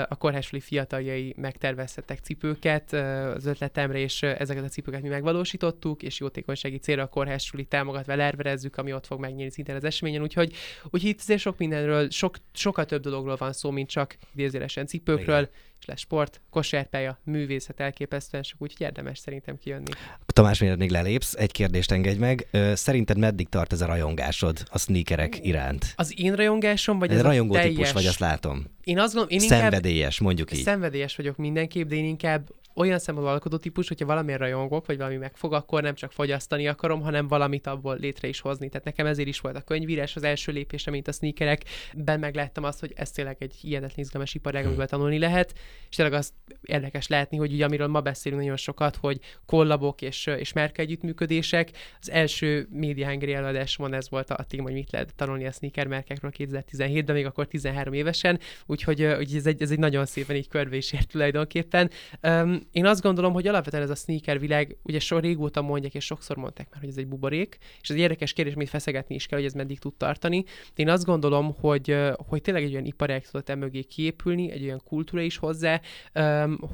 a 0.08 0.16
Kórházsuli 0.16 0.60
fiataljai 0.60 1.34
megtervezhettek 1.36 2.18
cipőket 2.18 2.92
az 3.36 3.46
ötletemre, 3.46 3.98
és 3.98 4.22
ezeket 4.22 4.64
a 4.64 4.68
cipőket 4.68 5.02
mi 5.02 5.08
megvalósítottuk, 5.08 6.02
és 6.02 6.20
jótékonysági 6.20 6.78
célra 6.78 7.02
a 7.02 7.08
Kórházsuli 7.54 7.64
támogatva 7.64 8.14
lerverezzük, 8.14 8.76
ami 8.76 8.92
ott 8.92 9.06
fog 9.06 9.20
megnyílni 9.20 9.50
szintén 9.50 9.74
az 9.74 9.84
eseményen, 9.84 10.22
úgyhogy, 10.22 10.52
úgyhogy 10.84 11.10
itt 11.10 11.20
azért 11.20 11.40
sok 11.40 11.58
mindenről, 11.58 12.10
sok, 12.10 12.36
sokkal 12.52 12.84
több 12.84 13.02
dologról 13.02 13.36
van 13.36 13.52
szó, 13.52 13.70
mint 13.70 13.88
csak 13.88 14.16
idézőjelesen 14.34 14.86
cipőkről, 14.86 15.36
Igen. 15.36 15.50
és 15.80 15.86
lesz 15.86 16.00
sport, 16.00 16.40
kosárpálya, 16.50 17.20
művészet 17.24 17.80
elképesztően 17.80 18.42
sok, 18.42 18.62
úgyhogy 18.62 18.86
érdemes 18.86 19.18
szerintem 19.18 19.58
kijönni. 19.58 19.90
Tamás, 20.26 20.58
mielőtt 20.58 20.78
még 20.78 20.90
lelépsz, 20.90 21.34
egy 21.34 21.52
kérdést 21.52 21.92
engedj 21.92 22.18
meg. 22.18 22.48
Szerinted 22.74 23.18
meddig 23.18 23.48
tart 23.48 23.72
ez 23.72 23.80
a 23.80 23.86
rajongásod 23.86 24.64
a 24.70 24.78
sneakerek 24.78 25.38
iránt? 25.42 25.92
Az 25.96 26.12
én 26.16 26.34
rajongásom, 26.34 26.98
vagy 26.98 27.10
Ez 27.10 27.16
ez 27.16 27.24
a 27.24 27.26
rajongó 27.26 27.52
teljes... 27.52 27.74
típus 27.74 27.92
vagy, 27.92 28.06
azt 28.06 28.18
látom. 28.18 28.64
Én 28.84 28.98
azt 28.98 29.14
gondolom, 29.14 29.38
én 29.38 29.42
inkább 29.42 29.60
Szenvedélyes, 29.60 30.20
mondjuk 30.20 30.52
így. 30.52 30.62
Szenvedélyes 30.62 31.16
vagyok 31.16 31.36
mindenképp, 31.36 31.88
de 31.88 31.94
én 31.94 32.04
inkább 32.04 32.50
olyan 32.74 32.98
szempontból 32.98 33.34
alkotó 33.34 33.56
típus, 33.56 33.88
hogyha 33.88 34.06
valamilyen 34.06 34.38
rajongok, 34.38 34.86
vagy 34.86 34.96
valami 34.96 35.16
megfog, 35.16 35.52
akkor 35.52 35.82
nem 35.82 35.94
csak 35.94 36.12
fogyasztani 36.12 36.68
akarom, 36.68 37.00
hanem 37.00 37.28
valamit 37.28 37.66
abból 37.66 37.96
létre 37.98 38.28
is 38.28 38.40
hozni. 38.40 38.68
Tehát 38.68 38.84
nekem 38.84 39.06
ezért 39.06 39.28
is 39.28 39.40
volt 39.40 39.56
a 39.56 39.60
könyvírás 39.60 40.16
az 40.16 40.22
első 40.22 40.52
lépésre, 40.52 40.90
mint 40.90 41.08
a 41.08 41.12
sneakerek. 41.12 41.62
Ben 41.94 42.20
megláttam 42.20 42.64
azt, 42.64 42.80
hogy 42.80 42.92
ez 42.96 43.10
tényleg 43.10 43.36
egy 43.38 43.54
hihetetlen 43.54 44.04
izgalmas 44.04 44.34
iparág, 44.34 44.66
amiből 44.66 44.86
tanulni 44.86 45.18
lehet, 45.18 45.52
és 45.90 45.96
tényleg 45.96 46.14
az 46.14 46.32
érdekes 46.62 47.06
látni, 47.06 47.36
hogy 47.36 47.52
ugye 47.52 47.64
amiről 47.64 47.86
ma 47.86 48.00
beszélünk 48.00 48.40
nagyon 48.42 48.56
sokat, 48.56 48.96
hogy 48.96 49.20
kollabok 49.46 50.02
és, 50.02 50.26
és 50.26 50.52
márka 50.52 50.82
együttműködések. 50.82 51.70
Az 52.00 52.10
első 52.10 52.68
Media 52.70 53.08
Hungry 53.08 53.32
előadásomon 53.34 53.94
ez 53.94 54.10
volt 54.10 54.30
a 54.30 54.44
téma, 54.44 54.62
hogy 54.62 54.72
mit 54.72 54.92
lehet 54.92 55.14
tanulni 55.14 55.46
a 55.46 55.52
sneaker 55.52 55.86
márkákról 55.86 56.32
2017-ben, 56.36 57.14
még 57.14 57.26
akkor 57.26 57.46
13 57.46 57.92
évesen, 57.92 58.38
úgyhogy, 58.66 59.02
úgyhogy 59.04 59.36
ez, 59.36 59.46
egy, 59.46 59.62
ez 59.62 59.70
egy 59.70 59.78
nagyon 59.78 60.06
szépen 60.06 60.36
így 60.36 60.48
körbe 60.48 60.76
is 60.76 60.92
ért 60.92 61.08
tulajdonképpen. 61.08 61.90
Um, 62.22 62.63
én 62.72 62.86
azt 62.86 63.02
gondolom, 63.02 63.32
hogy 63.32 63.46
alapvetően 63.46 63.82
ez 63.82 63.90
a 63.90 63.94
sneaker 63.94 64.40
világ, 64.40 64.76
ugye 64.82 64.98
so 64.98 65.18
régóta 65.18 65.62
mondják, 65.62 65.94
és 65.94 66.04
sokszor 66.04 66.36
mondták 66.36 66.70
már, 66.70 66.80
hogy 66.80 66.88
ez 66.88 66.96
egy 66.96 67.06
buborék, 67.06 67.58
és 67.80 67.88
ez 67.88 67.96
egy 67.96 68.02
érdekes 68.02 68.32
kérdés, 68.32 68.54
amit 68.54 68.68
feszegetni 68.68 69.14
is 69.14 69.26
kell, 69.26 69.38
hogy 69.38 69.46
ez 69.46 69.54
meddig 69.54 69.78
tud 69.78 69.94
tartani. 69.94 70.42
De 70.42 70.82
én 70.82 70.88
azt 70.88 71.04
gondolom, 71.04 71.54
hogy, 71.60 71.96
hogy 72.16 72.42
tényleg 72.42 72.62
egy 72.62 72.72
olyan 72.72 72.84
iparág 72.84 73.26
tudott 73.26 73.48
emögé 73.48 73.82
kiépülni, 73.82 74.50
egy 74.50 74.62
olyan 74.64 74.82
kultúra 74.84 75.22
is 75.22 75.36
hozzá, 75.36 75.80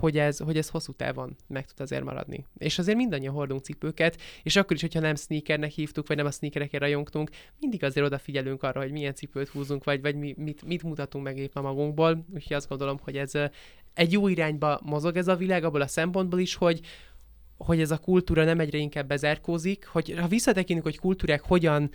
hogy, 0.01 0.19
ez, 0.19 0.39
hogy 0.39 0.57
ez 0.57 0.69
hosszú 0.69 0.93
távon 0.93 1.37
meg 1.47 1.67
tud 1.67 1.81
azért 1.81 2.05
maradni. 2.05 2.45
És 2.59 2.79
azért 2.79 2.97
mindannyian 2.97 3.35
hordunk 3.35 3.63
cipőket, 3.63 4.21
és 4.43 4.57
akkor 4.57 4.77
is, 4.77 4.81
hogyha 4.81 5.01
nem 5.01 5.15
sneakernek 5.15 5.71
hívtuk, 5.71 6.07
vagy 6.07 6.17
nem 6.17 6.27
a 6.27 6.31
sneakerekért 6.31 6.83
rajongtunk, 6.83 7.31
mindig 7.61 7.85
azért 7.85 8.07
odafigyelünk 8.07 8.63
arra, 8.63 8.81
hogy 8.81 8.93
milyen 8.93 9.15
cipőt 9.15 9.49
húzunk, 9.49 9.85
vagy, 9.85 10.01
vagy 10.01 10.17
mi, 10.17 10.35
mit, 10.37 10.63
mit 10.63 10.83
mutatunk 10.83 11.25
meg 11.25 11.39
éppen 11.39 11.63
magunkból. 11.63 12.25
Úgyhogy 12.35 12.57
azt 12.57 12.69
gondolom, 12.69 12.99
hogy 13.03 13.17
ez 13.17 13.33
egy 13.95 14.13
jó 14.13 14.29
irányba 14.29 14.81
mozog 14.83 15.17
ez 15.17 15.29
a 15.29 15.37
világ, 15.37 15.65
abból 15.65 15.81
a 15.81 15.87
szempontból 15.87 16.41
is, 16.41 16.55
hogy 16.55 16.81
hogy 17.57 17.81
ez 17.81 17.91
a 17.91 17.99
kultúra 17.99 18.45
nem 18.45 18.61
egyre 18.61 18.79
inkább 18.79 19.07
bezárkózik, 19.07 19.87
hogy 19.87 20.15
ha 20.19 20.27
visszatekintünk, 20.27 20.87
hogy 20.87 20.99
kultúrák 20.99 21.43
hogyan 21.43 21.91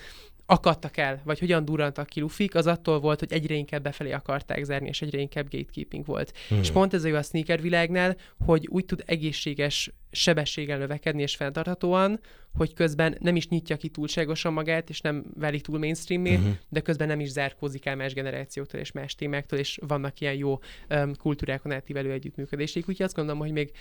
akadtak 0.46 0.98
el, 0.98 1.22
vagy 1.24 1.40
hogyan 1.40 1.66
durrantak 1.66 2.08
ki 2.08 2.20
lufik, 2.20 2.56
az 2.56 2.68
attól 2.68 3.00
volt, 3.00 3.20
hogy 3.20 3.34
egyre 3.34 3.56
inkább 3.56 3.84
befelé 3.84 4.12
akarták 4.12 4.64
zárni, 4.64 4.88
és 4.88 5.02
egyre 5.02 5.20
inkább 5.20 5.50
gatekeeping 5.50 6.06
volt. 6.06 6.34
Hmm. 6.48 6.60
És 6.60 6.72
pont 6.72 6.94
ez 6.94 7.04
a 7.04 7.08
jó 7.08 7.16
a 7.16 7.22
sneaker 7.22 7.62
világnál, 7.62 8.16
hogy 8.46 8.68
úgy 8.68 8.86
tud 8.86 9.04
egészséges 9.06 9.92
sebességgel 10.12 10.78
növekedni 10.78 11.22
és 11.22 11.36
fenntarthatóan, 11.36 12.20
hogy 12.54 12.74
közben 12.74 13.18
nem 13.20 13.36
is 13.36 13.48
nyitja 13.48 13.78
ki 13.78 13.90
túlságosan 13.90 14.54
magát, 14.54 14.90
és 14.90 15.02
nem 15.02 15.26
válik 15.34 15.62
túl 15.62 15.80
mainstreamé, 15.80 16.36
uh-huh. 16.36 16.54
de 16.70 16.80
közben 16.80 17.08
nem 17.08 17.20
is 17.20 17.30
zárkózik 17.30 17.86
el 17.86 17.96
más 17.96 18.14
generációktól 18.14 18.80
és 18.80 18.92
más 18.92 19.16
témáktól, 19.16 19.60
és 19.60 19.80
vannak 19.88 20.20
ilyen 20.20 20.34
jó 20.34 20.60
um, 20.90 21.16
kultúrákon 21.16 21.72
átívelő 21.72 22.12
együttműködések. 22.12 22.90
Úgyhogy 22.90 23.06
azt 23.06 23.16
gondolom, 23.16 23.40
hogy 23.40 23.52
még 23.52 23.72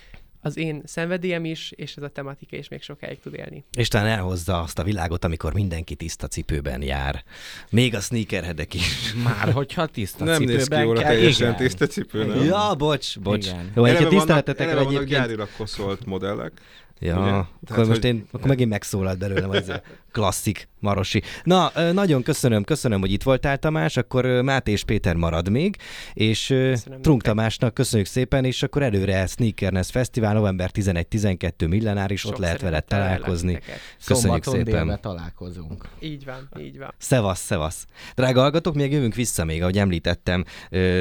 az 0.45 0.57
én 0.57 0.83
szenvedélyem 0.85 1.45
is, 1.45 1.73
és 1.77 1.97
ez 1.97 2.03
a 2.03 2.09
tematika 2.09 2.57
is 2.57 2.69
még 2.69 2.83
sokáig 2.83 3.21
tud 3.21 3.35
élni. 3.35 3.65
És 3.77 3.89
talán 3.89 4.07
elhozza 4.07 4.61
azt 4.61 4.79
a 4.79 4.83
világot, 4.83 5.25
amikor 5.25 5.55
mindenki 5.55 5.95
tiszta 5.95 6.27
cipőben 6.27 6.83
jár. 6.83 7.25
Még 7.71 7.95
a 7.95 8.01
sneakerhedek 8.01 8.75
is. 8.75 9.15
Már 9.25 9.53
hogyha 9.53 9.87
tiszta 9.87 10.25
nem 10.25 10.35
cipőben 10.35 10.57
néz 10.57 10.69
ki 10.69 10.77
jóra 10.77 11.01
kell, 11.01 11.11
teljesen 11.11 11.47
igen. 11.47 11.59
tiszta 11.59 11.87
cipő, 11.87 12.25
nem? 12.25 12.45
Ja, 12.45 12.75
bocs, 12.79 13.19
bocs. 13.19 13.47
Igen. 13.47 13.73
Jó, 13.75 13.85
Eleve 13.85 13.99
egyébként 13.99 14.27
vannak, 14.27 14.49
eleve 14.49 14.75
vannak 14.75 14.93
egyébként... 14.93 15.11
gyárilag 15.11 15.49
koszolt 15.57 16.07
modellek. 16.07 16.53
Ja, 17.01 17.21
Ugye? 17.21 17.31
akkor 17.31 17.47
Tehát, 17.67 17.87
most 17.87 18.01
hogy- 18.03 18.05
én, 18.05 18.27
akkor 18.33 18.47
megint 18.49 18.71
megszólalt 18.71 19.19
belőlem 19.19 19.51
az 19.51 19.69
a 19.69 19.83
klasszik 20.13 20.69
Marosi. 20.81 21.23
Na, 21.43 21.73
nagyon 21.93 22.23
köszönöm, 22.23 22.65
köszönöm, 22.65 23.01
hogy 23.01 23.13
itt 23.13 23.23
voltál 23.23 23.59
Tamás, 23.59 23.97
akkor 23.97 24.25
Máté 24.25 24.73
és 24.73 24.85
Péter 24.85 25.15
marad 25.17 25.49
még, 25.49 25.77
és 26.13 26.47
Köszönöm 26.47 26.75
Trunk 27.01 27.05
nektek. 27.05 27.23
Tamásnak 27.23 27.75
köszönjük 27.75 28.09
szépen, 28.09 28.45
és 28.45 28.63
akkor 28.63 28.83
előre 28.83 29.27
Sneakerness 29.27 29.91
Fesztivál, 29.91 30.35
november 30.35 30.71
11-12 30.75 31.69
millenáris, 31.69 32.25
ott 32.25 32.31
Sok 32.31 32.41
lehet 32.41 32.61
veled 32.61 32.85
találkozni. 32.85 33.59
Köszönjük 34.07 34.45
Szombaton 34.45 34.55
szépen. 34.55 34.99
találkozunk. 35.01 35.89
Így 36.01 36.25
van, 36.25 36.49
így 36.61 36.79
van. 36.79 36.95
Szevasz, 36.99 37.41
szevasz. 37.41 37.87
Drága 38.15 38.41
hallgatók, 38.41 38.75
még 38.75 38.93
jövünk 38.93 39.15
vissza 39.15 39.45
még, 39.45 39.63
ahogy 39.63 39.79
említettem, 39.79 40.45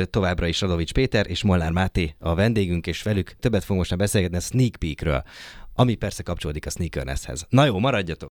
továbbra 0.10 0.48
is 0.48 0.62
Radovics 0.62 0.92
Péter 0.94 1.30
és 1.30 1.44
Molnár 1.44 1.72
Máté 1.72 2.16
a 2.20 2.36
vendégünk, 2.36 2.88
és 2.88 3.04
velük 3.04 3.36
többet 3.40 3.64
fogunk 3.64 3.80
most 3.80 3.98
beszélgetni 3.98 4.38
a 4.38 4.40
Sneak 4.40 4.76
Peekről, 4.80 5.24
ami 5.76 5.96
persze 5.96 6.24
kapcsolódik 6.24 6.66
a 6.66 6.70
Sneakernesshez. 6.70 7.46
Na 7.50 7.66
jó, 7.66 7.80
maradjatok! 7.80 8.30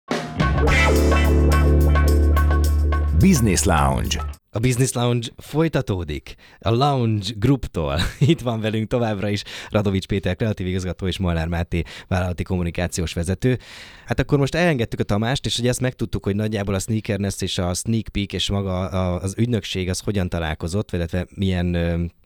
Business 3.19 3.63
Lounge. 3.63 4.23
A 4.53 4.59
Business 4.59 4.91
Lounge 4.91 5.27
folytatódik. 5.37 6.35
A 6.59 6.69
Lounge 6.69 7.25
Grouptól. 7.37 7.99
Itt 8.19 8.41
van 8.41 8.61
velünk 8.61 8.87
továbbra 8.87 9.29
is 9.29 9.43
Radovics 9.69 10.05
Péter, 10.05 10.35
kreatív 10.35 10.67
igazgató 10.67 11.07
és 11.07 11.17
Molnár 11.17 11.47
Máté, 11.47 11.83
vállalati 12.07 12.43
kommunikációs 12.43 13.13
vezető. 13.13 13.59
Hát 14.05 14.19
akkor 14.19 14.37
most 14.37 14.55
elengedtük 14.55 14.99
a 14.99 15.03
Tamást, 15.03 15.45
és 15.45 15.57
ugye 15.57 15.69
ezt 15.69 15.79
megtudtuk, 15.79 16.23
hogy 16.23 16.35
nagyjából 16.35 16.73
a 16.73 16.79
Sneakerness 16.79 17.41
és 17.41 17.57
a 17.57 17.73
Sneak 17.73 18.07
Peek 18.11 18.33
és 18.33 18.49
maga 18.49 18.79
az 19.15 19.33
ügynökség 19.37 19.89
az 19.89 19.99
hogyan 19.99 20.29
találkozott, 20.29 20.91
illetve 20.91 21.25
milyen 21.35 21.75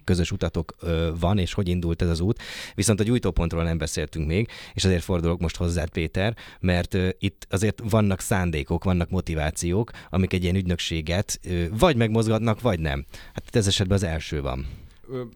közös 0.06 0.32
utatok 0.32 0.76
van, 1.20 1.38
és 1.38 1.54
hogy 1.54 1.68
indult 1.68 2.02
ez 2.02 2.10
az 2.10 2.20
út. 2.20 2.41
Viszont 2.76 3.00
a 3.00 3.04
gyújtópontról 3.04 3.63
nem 3.63 3.78
beszéltünk 3.78 4.28
még, 4.28 4.50
és 4.74 4.86
azért 4.86 5.04
fordulok 5.04 5.39
most 5.39 5.56
hozzád, 5.56 5.89
Péter, 5.89 6.36
mert 6.60 6.98
itt 7.20 7.48
azért 7.50 7.82
vannak 7.89 8.20
szándékok, 8.20 8.84
vannak 8.84 9.10
motivációk, 9.10 9.91
amik 10.10 10.34
egy 10.34 10.44
ilyen 10.44 10.56
ügynökséget 10.56 11.39
vagy 11.70 11.96
megmozgatnak, 11.96 12.62
vagy 12.62 12.80
nem. 12.80 13.06
Hát 13.34 13.44
itt 13.48 13.56
ez 13.56 13.68
esetben 13.68 13.98
az 13.98 14.04
első 14.04 14.41
van. 14.41 14.68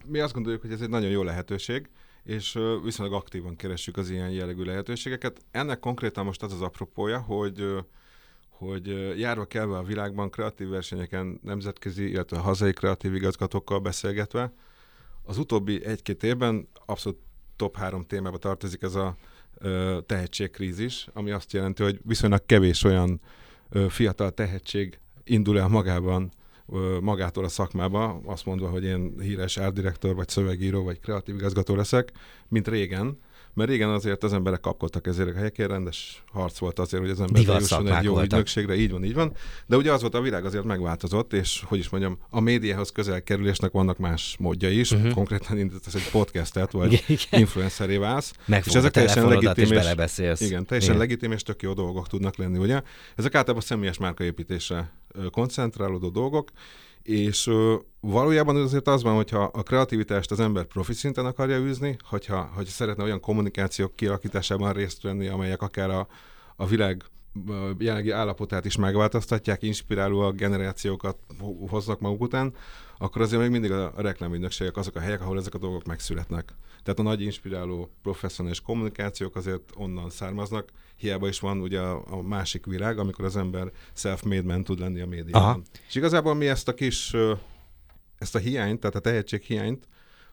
Mi 0.06 0.20
azt 0.20 0.34
gondoljuk, 0.34 0.62
hogy 0.62 0.72
ez 0.72 0.82
egy 0.82 0.90
nagyon 0.90 1.10
jó 1.10 1.24
lehetőség, 1.24 1.90
és 2.24 2.58
viszonylag 2.84 3.16
aktívan 3.16 3.56
keressük 3.56 3.98
az 3.98 4.10
ilyen 4.10 4.30
jellegű 4.30 4.64
lehetőségeket. 4.64 5.38
Ennek 5.52 5.80
konkrétan 5.80 6.26
most 6.26 6.44
az 6.44 6.54
az 6.54 6.62
apropója, 6.62 7.20
hogy 7.20 7.66
hogy 8.60 9.17
járva 9.19 9.45
kelve 9.45 9.78
a 9.78 9.84
világban 9.84 10.30
kreatív 10.30 10.69
versenyeken 10.69 11.39
nemzetközi, 11.43 12.10
illetve 12.10 12.38
hazai 12.38 12.74
kreatív 12.74 13.15
igazgatókkal 13.15 13.80
beszélgetve, 13.80 14.54
az 15.24 15.38
utóbbi 15.38 15.86
egy-két 15.86 16.24
évben 16.24 16.67
abszolút 16.86 17.19
top 17.56 17.78
három 17.78 18.06
témába 18.06 18.38
tartozik 18.38 18.82
ez 18.82 18.95
a 18.95 19.15
ö, 19.58 19.98
tehetségkrízis, 20.06 21.08
ami 21.13 21.32
azt 21.32 21.54
jelenti, 21.54 21.84
hogy 21.84 22.00
viszonylag 22.04 22.45
kevés 22.45 22.84
olyan 22.84 23.22
ö, 23.69 23.86
fiatal 23.89 24.32
tehetség 24.32 25.00
indul 25.24 25.60
el 25.60 25.67
magában 25.67 26.32
ö, 26.67 26.98
magától 27.02 27.43
a 27.43 27.48
szakmába, 27.50 28.22
azt 28.26 28.45
mondva, 28.45 28.69
hogy 28.69 28.84
én 28.84 29.19
híres 29.19 29.58
árdirektor, 29.58 30.15
vagy 30.15 30.30
szövegíró, 30.30 30.84
vagy 30.84 31.00
kreatív 31.00 31.36
igazgató 31.36 31.76
leszek, 31.76 32.12
mint 32.48 32.67
régen. 32.67 33.17
Mert 33.60 33.72
régen 33.72 33.89
azért 33.89 34.24
az 34.24 34.34
emberek 34.34 34.60
kapkodtak 34.60 35.08
ezért 35.08 35.30
a 35.30 35.34
helyekért, 35.34 35.69
rendes 35.69 36.24
harc 36.32 36.58
volt 36.58 36.80
azért, 36.80 37.02
hogy 37.02 37.12
az 37.12 37.22
ember 37.22 37.62
szakmák 37.62 37.98
egy 37.98 38.04
jó 38.04 38.12
voltak. 38.12 38.32
ügynökségre, 38.32 38.76
így 38.76 38.91
van, 38.91 39.04
így 39.04 39.13
van. 39.13 39.34
De 39.65 39.78
ugye 39.78 39.91
az 39.91 40.02
volt, 40.02 40.13
a 40.13 40.22
világ 40.22 40.45
azért 40.45 40.63
megváltozott, 40.63 41.34
és 41.34 41.63
hogy 41.65 41.80
is 41.80 41.89
mondjam, 41.89 42.17
a 42.30 42.39
médiához 42.39 42.91
közel 42.91 43.24
kerülésnek 43.24 43.72
vannak 43.72 43.98
más 43.98 44.36
módja 44.39 44.69
is. 44.69 44.91
Uh-huh. 44.91 45.13
Konkrétan 45.13 45.58
indítasz 45.58 45.93
egy 45.93 46.10
podcastet, 46.12 46.72
vagy 46.72 47.04
Igen, 47.08 47.41
influenceré 47.41 47.98
válsz. 47.98 48.34
Megfogod 48.45 48.86
a 48.86 48.89
telefonodat, 48.89 49.58
és 49.58 49.69
belebeszélsz. 49.69 50.41
Igen, 50.41 50.65
teljesen 50.65 50.93
Igen. 50.93 51.08
legitim 51.08 51.32
és 51.32 51.43
tök 51.43 51.62
jó 51.62 51.74
dolgok 51.74 52.08
tudnak 52.08 52.36
lenni, 52.36 52.58
ugye? 52.58 52.82
Ezek 53.15 53.36
általában 53.36 53.67
személyes 53.67 53.98
márkaépítésre 53.98 54.91
koncentrálódó 55.32 56.10
dolgok, 56.10 56.50
és 57.04 57.48
ö, 57.48 57.76
valójában 58.00 58.56
azért 58.56 58.88
az 58.88 59.04
van, 59.04 59.16
hogyha 59.16 59.44
a 59.44 59.64
kreativitást 59.64 60.32
az 60.32 60.40
ember 60.40 60.66
profi 60.66 60.94
szinten 60.94 61.26
akarja 61.26 61.58
űzni, 61.58 61.98
hogyha, 62.10 62.52
hogyha 62.56 62.72
szeretne 62.72 63.04
olyan 63.04 63.20
kommunikációk 63.20 63.96
kialakításában 63.96 64.74
részt 64.74 65.02
venni, 65.02 65.28
amelyek 65.28 65.62
akár 65.62 65.90
a, 65.90 66.08
a 66.56 66.66
világ 66.66 67.04
jelenlegi 67.78 68.12
állapotát 68.12 68.65
is 68.65 68.76
megváltoztatják, 68.76 69.62
inspirálóak 69.62 70.36
generációkat 70.36 71.18
ho- 71.39 71.70
hoznak 71.70 72.00
maguk 72.00 72.22
után, 72.22 72.54
akkor 72.98 73.22
azért 73.22 73.42
még 73.42 73.50
mindig 73.50 73.72
a 73.72 73.94
reklámügynökségek 73.98 74.78
azok 74.78 74.96
a 74.96 75.00
helyek, 75.00 75.22
ahol 75.22 75.38
ezek 75.38 75.54
a 75.54 75.58
dolgok 75.58 75.86
megszületnek. 75.86 76.54
Tehát 76.84 77.00
a 77.00 77.04
nagy 77.04 77.22
inspiráló 77.22 77.89
professzionális 78.02 78.62
kommunikációk 78.62 79.36
azért 79.36 79.72
onnan 79.76 80.10
származnak, 80.10 80.72
hiába 80.96 81.28
is 81.28 81.39
van 81.39 81.62
ugye 81.62 81.80
a, 81.80 82.04
a 82.10 82.22
másik 82.22 82.65
világ, 82.65 83.00
amikor 83.00 83.26
az 83.26 83.38
ember 83.38 83.72
self-made 83.94 84.54
man 84.54 84.63
tud 84.63 84.80
lenni 84.80 85.00
a 85.02 85.06
médiában. 85.06 85.42
Aha. 85.42 85.62
És 85.88 85.96
igazából 85.96 86.34
mi 86.34 86.48
ezt 86.48 86.68
a 86.68 86.74
kis, 86.74 87.15
ezt 88.18 88.36
a 88.36 88.39
hiányt, 88.39 88.80
tehát 88.80 88.96
a 88.96 89.00
tehetség 89.00 89.42
hiányt, 89.42 89.88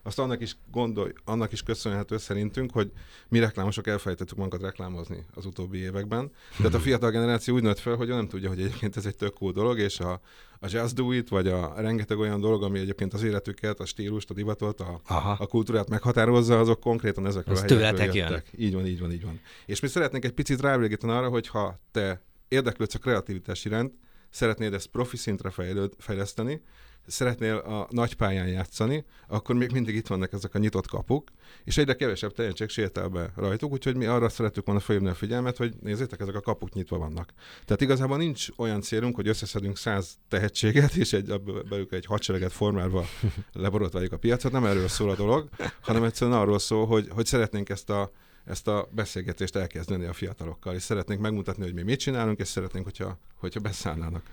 azt 0.07 0.19
annak 0.19 0.41
is 0.41 0.57
gondolj, 0.71 1.11
annak 1.25 1.51
is 1.51 1.63
köszönhető 1.63 2.17
szerintünk, 2.17 2.71
hogy 2.71 2.91
mi 3.27 3.39
reklámosok 3.39 3.87
elfelejtettük 3.87 4.37
magunkat 4.37 4.61
reklámozni 4.61 5.25
az 5.33 5.45
utóbbi 5.45 5.77
években. 5.77 6.31
Tehát 6.57 6.73
a 6.73 6.79
fiatal 6.79 7.11
generáció 7.11 7.55
úgy 7.55 7.61
nőtt 7.61 7.79
fel, 7.79 7.95
hogy 7.95 8.09
ő 8.09 8.13
nem 8.13 8.27
tudja, 8.27 8.49
hogy 8.49 8.59
egyébként 8.59 8.97
ez 8.97 9.05
egy 9.05 9.15
tök 9.15 9.33
cool 9.33 9.51
dolog, 9.51 9.79
és 9.79 9.99
a, 9.99 10.11
a 10.59 10.67
Just 10.69 10.95
Do 10.95 11.11
It, 11.11 11.29
vagy 11.29 11.47
a 11.47 11.73
rengeteg 11.77 12.19
olyan 12.19 12.39
dolog, 12.39 12.63
ami 12.63 12.79
egyébként 12.79 13.13
az 13.13 13.23
életüket, 13.23 13.79
a 13.79 13.85
stílust, 13.85 14.29
a 14.29 14.33
divatot, 14.33 14.79
a, 14.79 15.01
Aha. 15.07 15.35
a 15.39 15.45
kultúrát 15.45 15.89
meghatározza, 15.89 16.59
azok 16.59 16.79
konkrétan 16.79 17.25
ezekről 17.25 17.55
Az 17.55 17.61
a 17.61 17.65
helyekről 17.65 17.89
tőletek 17.89 18.15
jön. 18.15 18.27
jöttek. 18.27 18.51
Így 18.57 18.73
van, 18.73 18.85
így 18.85 18.99
van, 18.99 19.11
így 19.11 19.23
van. 19.23 19.39
És 19.65 19.79
mi 19.79 19.87
szeretnénk 19.87 20.25
egy 20.25 20.31
picit 20.33 20.61
rávilágítani 20.61 21.11
arra, 21.11 21.29
hogy 21.29 21.47
ha 21.47 21.79
te 21.91 22.21
érdeklődsz 22.47 22.95
a 22.95 22.99
kreativitás 22.99 23.65
iránt, 23.65 23.93
szeretnéd 24.29 24.73
ezt 24.73 24.87
profi 24.87 25.17
szintre 25.17 25.49
fejlőd, 25.49 25.93
fejleszteni, 25.97 26.61
szeretnél 27.07 27.55
a 27.55 27.87
nagy 27.89 28.15
pályán 28.15 28.47
játszani, 28.47 29.05
akkor 29.27 29.55
még 29.55 29.71
mindig 29.71 29.95
itt 29.95 30.07
vannak 30.07 30.33
ezek 30.33 30.55
a 30.55 30.57
nyitott 30.57 30.87
kapuk, 30.87 31.27
és 31.63 31.77
egyre 31.77 31.95
kevesebb 31.95 32.33
tehetség 32.33 32.69
sétál 32.69 33.07
be 33.07 33.31
rajtuk, 33.35 33.71
úgyhogy 33.71 33.95
mi 33.95 34.05
arra 34.05 34.29
szeretük 34.29 34.65
volna 34.65 34.81
felhívni 34.81 35.09
a 35.09 35.13
figyelmet, 35.13 35.57
hogy 35.57 35.73
nézzétek, 35.81 36.19
ezek 36.19 36.35
a 36.35 36.41
kapuk 36.41 36.73
nyitva 36.73 36.97
vannak. 36.97 37.33
Tehát 37.65 37.81
igazából 37.81 38.17
nincs 38.17 38.47
olyan 38.55 38.81
célunk, 38.81 39.15
hogy 39.15 39.27
összeszedünk 39.27 39.77
száz 39.77 40.17
tehetséget, 40.27 40.95
és 40.95 41.13
egy, 41.13 41.41
belőlük 41.69 41.93
egy 41.93 42.05
hadsereget 42.05 42.51
formálva 42.51 43.05
leborotváljuk 43.53 44.13
a 44.13 44.17
piacot, 44.17 44.51
nem 44.51 44.65
erről 44.65 44.87
szól 44.87 45.09
a 45.09 45.15
dolog, 45.15 45.49
hanem 45.81 46.03
egyszerűen 46.03 46.37
arról 46.37 46.59
szól, 46.59 46.85
hogy, 46.85 47.07
hogy 47.09 47.25
szeretnénk 47.25 47.69
ezt 47.69 47.89
a 47.89 48.11
ezt 48.47 48.67
a 48.67 48.89
beszélgetést 48.91 49.55
elkezdeni 49.55 50.05
a 50.05 50.13
fiatalokkal, 50.13 50.75
és 50.75 50.81
szeretnénk 50.81 51.21
megmutatni, 51.21 51.63
hogy 51.63 51.73
mi 51.73 51.81
mit 51.81 51.99
csinálunk, 51.99 52.39
és 52.39 52.47
szeretnénk, 52.47 52.85
hogyha, 52.85 53.19
hogyha 53.35 53.59
beszállnának. 53.59 54.23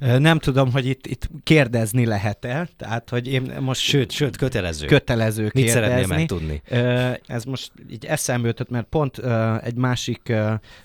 Nem 0.00 0.38
tudom, 0.38 0.72
hogy 0.72 0.86
itt, 0.86 1.06
itt 1.06 1.28
kérdezni 1.42 2.06
lehet-e, 2.06 2.68
tehát 2.76 3.10
hogy 3.10 3.28
én 3.28 3.56
most 3.60 3.80
Sőt, 3.80 4.10
sőt, 4.10 4.36
kötelező. 4.36 4.86
kötelező 4.86 5.42
Mit 5.42 5.52
kérdezni. 5.52 5.80
szeretnél 5.80 6.06
megtudni? 6.06 6.62
Ez 7.26 7.44
most 7.44 7.72
így 7.90 8.04
eszembe 8.04 8.46
jutott, 8.46 8.70
mert 8.70 8.86
pont 8.86 9.18
egy 9.62 9.76
másik 9.76 10.32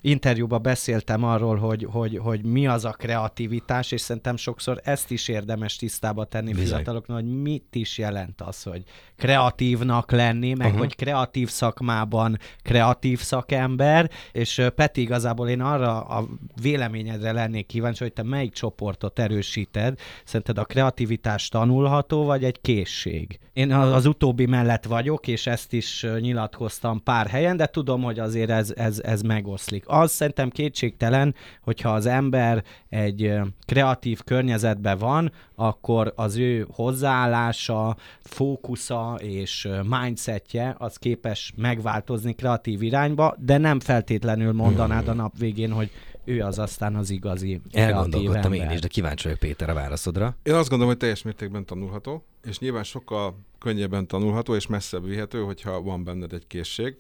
interjúban 0.02 0.62
beszéltem 0.62 1.24
arról, 1.24 1.56
hogy, 1.56 1.88
hogy, 1.92 2.18
hogy 2.18 2.44
mi 2.44 2.68
az 2.68 2.86
a 2.86 2.92
kreativitás, 2.92 3.92
és 3.92 4.02
szerintem 4.02 4.38
sokszor 4.38 4.82
ezt 4.84 5.12
is 5.12 5.28
érdemes 5.28 5.76
tisztába 5.76 6.26
tenni 6.26 6.54
Bizony. 6.54 6.68
fiataloknak, 6.68 7.18
hogy 7.18 7.42
mit 7.42 7.76
is 7.76 7.98
jelent 7.98 8.42
az, 8.42 8.64
hogy 8.64 8.84
kreatívnak 9.16 10.12
lenni, 10.12 10.54
meg 10.54 10.68
uh-huh. 10.68 10.82
hogy 10.82 10.96
kreatív 10.96 11.50
szakmában 11.50 12.38
kreatív 12.64 13.20
szakember, 13.20 14.10
és 14.32 14.62
Peti 14.76 15.02
igazából 15.02 15.50
én 15.50 15.62
arra 15.62 16.02
a 16.02 16.28
véleményedre 16.62 17.32
lennék 17.32 17.66
kíváncsi, 17.66 18.04
hogy 18.04 18.14
te 18.14 18.24
melyik 18.24 18.54
csoportot 18.54 19.05
gondolatot 19.06 19.20
erősíted. 19.20 20.00
Szerinted 20.24 20.58
a 20.58 20.64
kreativitás 20.64 21.50
tanulható, 21.50 22.24
vagy 22.24 22.44
egy 22.44 22.62
készség? 22.62 23.40
Én 23.54 23.72
az 23.74 24.06
utóbbi 24.06 24.46
mellett 24.46 24.84
vagyok, 24.84 25.28
és 25.28 25.48
ezt 25.48 25.74
is 25.74 26.06
nyilatkoztam 26.20 27.04
pár 27.04 27.28
helyen, 27.28 27.58
de 27.58 27.66
tudom, 27.66 28.02
hogy 28.02 28.20
azért 28.20 28.50
ez, 28.50 28.74
ez, 28.76 29.00
ez 29.00 29.22
megoszlik. 29.22 29.84
Az 29.88 30.12
szerintem 30.12 30.50
kétségtelen, 30.50 31.36
hogyha 31.62 31.90
az 31.90 32.06
ember 32.06 32.64
egy 32.90 33.34
kreatív 33.66 34.24
környezetben 34.24 34.98
van, 34.98 35.32
akkor 35.56 36.14
az 36.16 36.38
ő 36.38 36.68
hozzáállása, 36.72 37.96
fókusza 38.22 39.18
és 39.22 39.68
mindsetje 39.90 40.76
az 40.78 40.98
képes 40.98 41.54
megváltozni 41.56 42.34
kreatív 42.34 42.82
irányba, 42.82 43.36
de 43.40 43.58
nem 43.58 43.80
feltétlenül 43.80 44.54
mondanád 44.54 45.08
a 45.08 45.14
nap 45.14 45.38
végén, 45.38 45.72
hogy 45.72 45.90
ő 46.26 46.42
az 46.42 46.60
aztán 46.60 46.96
az 46.96 47.10
igazi 47.10 47.62
Elgondolkodtam 47.72 48.54
én 48.54 48.70
is, 48.70 48.80
de 48.80 48.88
kíváncsi 48.88 49.24
vagyok 49.24 49.40
Péter 49.40 49.70
a 49.70 49.74
válaszodra. 49.74 50.36
Én 50.44 50.54
azt 50.54 50.70
gondolom, 50.70 50.88
hogy 50.88 50.98
teljes 51.02 51.22
mértékben 51.22 51.66
tanulható, 51.66 52.24
és 52.44 52.60
nyilván 52.60 52.84
sokkal 52.84 53.38
könnyebben 53.60 54.08
tanulható 54.08 54.56
és 54.56 54.68
messzebb 54.68 55.06
vihető, 55.06 55.42
hogyha 55.42 55.82
van 55.82 56.04
benned 56.04 56.34
egy 56.34 56.48
készség. 56.48 56.96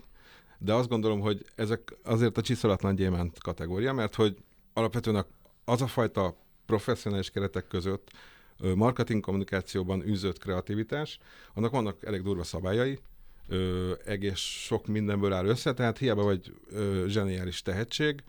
De 0.58 0.74
azt 0.74 0.90
gondolom, 0.90 1.20
hogy 1.20 1.46
ezek 1.56 1.98
azért 2.04 2.38
a 2.38 2.42
csiszolatlan 2.42 2.96
gyémánt 2.96 3.40
kategória, 3.40 3.94
mert 3.94 4.16
hogy 4.16 4.38
alapvetően 4.74 5.26
az 5.66 5.82
a 5.82 5.88
fajta 5.88 6.36
professzionális 6.66 7.30
keretek 7.30 7.68
között 7.68 8.12
marketing 8.76 9.24
kommunikációban 9.24 10.08
űzött 10.08 10.38
kreativitás, 10.38 11.20
annak 11.54 11.72
vannak 11.72 12.06
elég 12.06 12.22
durva 12.22 12.44
szabályai, 12.44 13.00
ö, 13.48 13.92
egész 14.06 14.38
sok 14.38 14.88
mindenből 14.88 15.34
áll 15.34 15.46
össze, 15.46 15.74
tehát 15.74 15.98
hiába 15.98 16.24
vagy 16.24 16.54
ö, 16.72 17.06
zseniális 17.08 17.62
tehetség, 17.62 18.24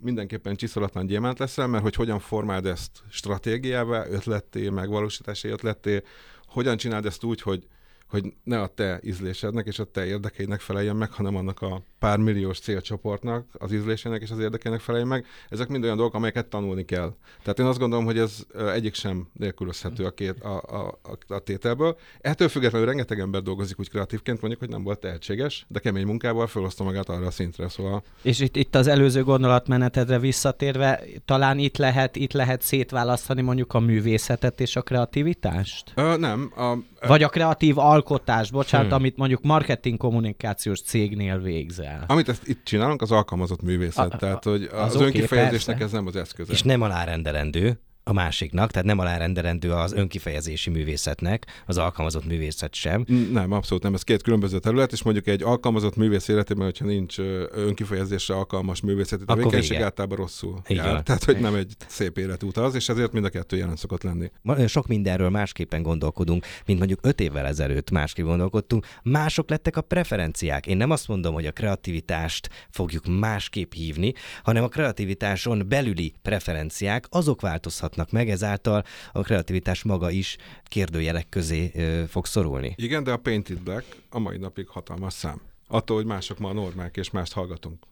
mindenképpen 0.00 0.56
csiszolatlan 0.56 1.06
gyémánt 1.06 1.38
leszel, 1.38 1.66
mert 1.66 1.82
hogy 1.82 1.94
hogyan 1.94 2.18
formáld 2.18 2.66
ezt 2.66 2.90
stratégiába, 3.08 4.08
ötletté, 4.08 4.68
megvalósítási 4.68 5.48
ötletté, 5.48 6.02
hogyan 6.46 6.76
csináld 6.76 7.06
ezt 7.06 7.24
úgy, 7.24 7.40
hogy 7.40 7.66
hogy 8.08 8.32
ne 8.44 8.60
a 8.60 8.66
te 8.66 9.00
ízlésednek 9.02 9.66
és 9.66 9.78
a 9.78 9.84
te 9.84 10.06
érdekeidnek 10.06 10.60
feleljen 10.60 10.96
meg, 10.96 11.12
hanem 11.12 11.36
annak 11.36 11.60
a 11.60 11.82
pár 11.98 12.18
milliós 12.18 12.58
célcsoportnak, 12.58 13.46
az 13.52 13.72
ízlésének 13.72 14.22
és 14.22 14.30
az 14.30 14.38
érdekeinek 14.38 14.80
feleljen 14.80 15.08
meg. 15.08 15.26
Ezek 15.48 15.68
mind 15.68 15.84
olyan 15.84 15.96
dolgok, 15.96 16.14
amelyeket 16.14 16.46
tanulni 16.46 16.84
kell. 16.84 17.14
Tehát 17.42 17.58
én 17.58 17.66
azt 17.66 17.78
gondolom, 17.78 18.04
hogy 18.04 18.18
ez 18.18 18.46
egyik 18.72 18.94
sem 18.94 19.28
nélkülözhető 19.32 20.04
a, 20.04 20.10
két, 20.10 20.40
a, 20.40 20.62
a, 20.66 20.98
a, 21.02 21.34
a 21.34 21.38
tételből. 21.38 21.96
Ettől 22.20 22.48
függetlenül 22.48 22.86
rengeteg 22.86 23.20
ember 23.20 23.42
dolgozik 23.42 23.78
úgy 23.78 23.90
kreatívként, 23.90 24.40
mondjuk, 24.40 24.62
hogy 24.62 24.70
nem 24.70 24.82
volt 24.82 24.98
tehetséges, 24.98 25.66
de 25.68 25.78
kemény 25.78 26.06
munkával 26.06 26.46
felhozta 26.46 26.84
magát 26.84 27.08
arra 27.08 27.26
a 27.26 27.30
szintre. 27.30 27.68
Szóval... 27.68 28.02
És 28.22 28.40
itt, 28.40 28.56
itt 28.56 28.74
az 28.74 28.86
előző 28.86 29.22
gondolatmenetedre 29.22 30.18
visszatérve, 30.18 31.00
talán 31.24 31.58
itt 31.58 31.76
lehet, 31.76 32.16
itt 32.16 32.32
lehet 32.32 32.62
szétválasztani 32.62 33.42
mondjuk 33.42 33.74
a 33.74 33.80
művészetet 33.80 34.60
és 34.60 34.76
a 34.76 34.82
kreativitást? 34.82 35.92
Ö, 35.94 36.16
nem. 36.16 36.52
A, 36.56 36.74
Vagy 37.06 37.22
a 37.22 37.28
kreatív 37.28 37.78
alkotás, 37.78 38.03
bocsánat, 38.50 38.86
hmm. 38.86 38.96
amit 38.96 39.16
mondjuk 39.16 39.42
marketing 39.42 39.98
kommunikációs 39.98 40.82
cégnél 40.82 41.38
végzel. 41.38 42.04
Amit 42.06 42.28
ezt 42.28 42.48
itt 42.48 42.64
csinálunk, 42.64 43.02
az 43.02 43.10
alkalmazott 43.10 43.62
művészet. 43.62 44.14
A, 44.14 44.16
tehát, 44.16 44.44
hogy 44.44 44.62
az, 44.72 44.80
az 44.80 44.94
okay, 44.94 45.06
önkifejezésnek 45.06 45.78
persze. 45.78 45.84
ez 45.84 46.00
nem 46.00 46.06
az 46.06 46.16
eszköze. 46.16 46.52
És 46.52 46.62
nem 46.62 46.82
alárendelendő, 46.82 47.80
a 48.06 48.12
másiknak, 48.12 48.70
tehát 48.70 48.86
nem 48.86 48.98
alárendelendő 48.98 49.72
az 49.72 49.92
önkifejezési 49.92 50.70
művészetnek, 50.70 51.46
az 51.66 51.78
alkalmazott 51.78 52.26
művészet 52.26 52.74
sem. 52.74 53.04
Nem, 53.32 53.52
abszolút 53.52 53.82
nem. 53.82 53.94
Ez 53.94 54.02
két 54.02 54.22
különböző 54.22 54.58
terület, 54.58 54.92
és 54.92 55.02
mondjuk 55.02 55.26
egy 55.26 55.42
alkalmazott 55.42 55.96
művész 55.96 56.28
életében, 56.28 56.64
hogyha 56.64 56.84
nincs 56.84 57.18
önkifejezésre 57.50 58.34
alkalmas 58.34 58.80
művészeti 58.80 59.24
tevékenység, 59.24 59.80
általában 59.80 60.16
rosszul 60.16 60.60
Így 60.68 60.76
jár. 60.76 60.92
Van. 60.92 61.04
Tehát, 61.04 61.24
hogy 61.24 61.40
nem 61.40 61.54
egy 61.54 61.72
szép 61.86 62.18
életút 62.18 62.56
az, 62.56 62.74
és 62.74 62.88
ezért 62.88 63.12
mind 63.12 63.24
a 63.24 63.28
kettő 63.28 63.56
jelen 63.56 63.76
szokott 63.76 64.02
lenni. 64.02 64.30
Sok 64.66 64.86
mindenről 64.86 65.30
másképpen 65.30 65.82
gondolkodunk, 65.82 66.46
mint 66.66 66.78
mondjuk 66.78 67.00
öt 67.02 67.20
évvel 67.20 67.46
ezelőtt 67.46 67.90
másképp 67.90 68.24
gondolkodtunk. 68.24 68.86
Mások 69.02 69.50
lettek 69.50 69.76
a 69.76 69.80
preferenciák. 69.80 70.66
Én 70.66 70.76
nem 70.76 70.90
azt 70.90 71.08
mondom, 71.08 71.34
hogy 71.34 71.46
a 71.46 71.52
kreativitást 71.52 72.48
fogjuk 72.70 73.06
másképp 73.06 73.72
hívni, 73.72 74.12
hanem 74.42 74.64
a 74.64 74.68
kreativitáson 74.68 75.64
belüli 75.68 76.14
preferenciák 76.22 77.06
azok 77.10 77.40
változhatnak 77.40 77.92
változhatnak 77.94 78.10
meg, 78.10 78.28
ezáltal 78.28 78.84
a 79.12 79.22
kreativitás 79.22 79.82
maga 79.82 80.10
is 80.10 80.36
kérdőjelek 80.64 81.28
közé 81.28 81.72
fog 82.08 82.26
szorulni. 82.26 82.74
Igen, 82.76 83.04
de 83.04 83.12
a 83.12 83.16
Painted 83.16 83.60
Black 83.60 83.96
a 84.10 84.18
mai 84.18 84.36
napig 84.36 84.68
hatalmas 84.68 85.12
szám. 85.12 85.40
Attól, 85.66 85.96
hogy 85.96 86.06
mások 86.06 86.38
ma 86.38 86.48
a 86.48 86.52
normák, 86.52 86.96
és 86.96 87.10
mást 87.10 87.32
hallgatunk. 87.32 87.84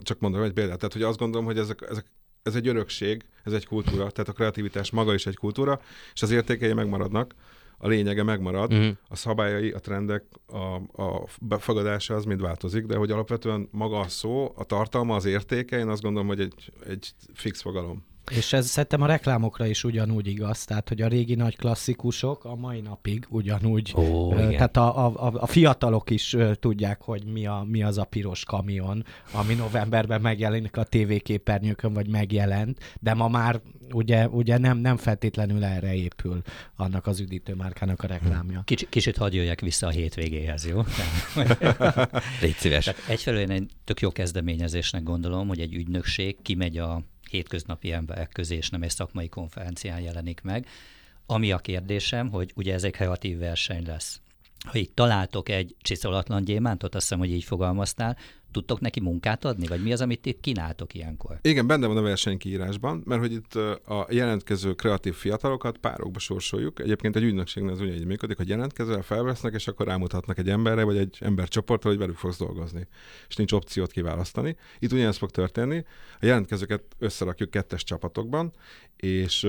Csak 0.00 0.20
mondom 0.20 0.42
egy 0.42 0.52
példát. 0.52 0.78
Tehát, 0.78 0.92
hogy 0.92 1.02
azt 1.02 1.18
gondolom, 1.18 1.46
hogy 1.46 1.58
ezek, 1.58 1.86
ezek 1.90 2.06
ez 2.42 2.54
egy 2.54 2.68
örökség, 2.68 3.24
ez 3.44 3.52
egy 3.52 3.66
kultúra, 3.66 4.10
tehát 4.10 4.28
a 4.28 4.32
kreativitás 4.32 4.90
maga 4.90 5.14
is 5.14 5.26
egy 5.26 5.36
kultúra, 5.36 5.80
és 6.14 6.22
az 6.22 6.30
értékei 6.30 6.72
megmaradnak, 6.72 7.34
a 7.78 7.88
lényege 7.88 8.22
megmarad, 8.22 8.72
uh-huh. 8.72 8.96
a 9.08 9.16
szabályai, 9.16 9.70
a 9.70 9.78
trendek, 9.78 10.24
a, 10.46 11.02
a 11.02 11.26
befogadása 11.40 12.14
az 12.14 12.24
mind 12.24 12.40
változik, 12.40 12.86
de 12.86 12.96
hogy 12.96 13.10
alapvetően 13.10 13.68
maga 13.70 14.00
a 14.00 14.08
szó, 14.08 14.52
a 14.56 14.64
tartalma, 14.64 15.14
az 15.14 15.24
értéke, 15.24 15.78
én 15.78 15.88
azt 15.88 16.02
gondolom, 16.02 16.28
hogy 16.28 16.40
egy, 16.40 16.72
egy 16.86 17.10
fix 17.34 17.60
fogalom. 17.60 18.04
És 18.30 18.52
ez 18.52 18.66
szerintem 18.66 19.02
a 19.02 19.06
reklámokra 19.06 19.66
is 19.66 19.84
ugyanúgy 19.84 20.26
igaz, 20.26 20.64
tehát 20.64 20.88
hogy 20.88 21.02
a 21.02 21.08
régi 21.08 21.34
nagy 21.34 21.56
klasszikusok 21.56 22.44
a 22.44 22.54
mai 22.54 22.80
napig 22.80 23.26
ugyanúgy, 23.28 23.94
Ó, 23.96 24.34
tehát 24.34 24.76
a, 24.76 25.06
a, 25.06 25.32
a 25.34 25.46
fiatalok 25.46 26.10
is 26.10 26.36
tudják, 26.60 27.02
hogy 27.02 27.24
mi, 27.24 27.46
a, 27.46 27.66
mi 27.68 27.82
az 27.82 27.98
a 27.98 28.04
piros 28.04 28.44
kamion, 28.44 29.04
ami 29.32 29.54
novemberben 29.54 30.20
megjelenik 30.20 30.76
a 30.76 30.84
tévéképernyőkön, 30.84 31.92
vagy 31.92 32.08
megjelent, 32.08 32.78
de 33.00 33.14
ma 33.14 33.28
már 33.28 33.60
ugye, 33.92 34.28
ugye 34.28 34.58
nem, 34.58 34.78
nem 34.78 34.96
feltétlenül 34.96 35.64
erre 35.64 35.94
épül 35.94 36.42
annak 36.76 37.06
az 37.06 37.20
üdítőmárkának 37.20 38.02
a 38.02 38.06
reklámja. 38.06 38.62
Kicsit, 38.64 38.88
kicsit 38.88 39.16
hadd 39.16 39.34
jöjjek 39.34 39.60
vissza 39.60 39.86
a 39.86 39.90
hétvégéhez, 39.90 40.66
jó? 40.66 40.82
Légy 42.42 42.56
szíves. 42.56 42.84
Tehát 42.84 43.00
egyfelől 43.08 43.40
én 43.40 43.50
egy 43.50 43.70
tök 43.84 44.00
jó 44.00 44.10
kezdeményezésnek 44.10 45.02
gondolom, 45.02 45.48
hogy 45.48 45.60
egy 45.60 45.74
ügynökség 45.74 46.36
kimegy 46.42 46.78
a 46.78 47.02
hétköznapi 47.30 47.92
emberek 47.92 48.28
közé, 48.28 48.56
és 48.56 48.70
nem 48.70 48.82
egy 48.82 48.90
szakmai 48.90 49.28
konferencián 49.28 50.00
jelenik 50.00 50.40
meg. 50.40 50.66
Ami 51.26 51.52
a 51.52 51.58
kérdésem, 51.58 52.30
hogy 52.30 52.52
ugye 52.54 52.74
ez 52.74 52.84
egy 52.84 52.92
kreatív 52.92 53.38
verseny 53.38 53.86
lesz. 53.86 54.20
Ha 54.66 54.78
itt 54.78 54.94
találtok 54.94 55.48
egy 55.48 55.74
csiszolatlan 55.80 56.44
gyémántot, 56.44 56.94
azt 56.94 57.04
hiszem, 57.04 57.18
hogy 57.18 57.32
így 57.32 57.44
fogalmaztál, 57.44 58.16
tudtok 58.56 58.80
neki 58.80 59.00
munkát 59.00 59.44
adni, 59.44 59.66
vagy 59.66 59.82
mi 59.82 59.92
az, 59.92 60.00
amit 60.00 60.26
itt 60.26 60.40
kínáltok 60.40 60.94
ilyenkor? 60.94 61.38
Igen, 61.42 61.66
benne 61.66 61.86
van 61.86 61.96
a 61.96 62.02
versenykiírásban, 62.02 63.02
mert 63.04 63.20
hogy 63.20 63.32
itt 63.32 63.54
a 63.86 64.06
jelentkező 64.10 64.74
kreatív 64.74 65.14
fiatalokat 65.14 65.78
párokba 65.78 66.18
sorsoljuk. 66.18 66.80
Egyébként 66.80 67.16
egy 67.16 67.22
ügynökségnél 67.22 67.72
az 67.72 67.80
úgy 67.80 68.06
működik, 68.06 68.36
hogy 68.36 68.48
jelentkezően 68.48 69.02
felvesznek, 69.02 69.54
és 69.54 69.68
akkor 69.68 69.86
rámutatnak 69.86 70.38
egy 70.38 70.48
emberre, 70.48 70.82
vagy 70.82 70.96
egy 70.96 71.18
embercsoportra, 71.20 71.88
hogy 71.88 71.98
velük 71.98 72.16
fogsz 72.16 72.38
dolgozni. 72.38 72.86
És 73.28 73.36
nincs 73.36 73.52
opciót 73.52 73.92
kiválasztani. 73.92 74.56
Itt 74.78 74.92
ugyanezt 74.92 75.18
fog 75.18 75.30
történni. 75.30 75.84
A 76.20 76.26
jelentkezőket 76.26 76.82
összerakjuk 76.98 77.50
kettes 77.50 77.84
csapatokban, 77.84 78.52
és 78.96 79.46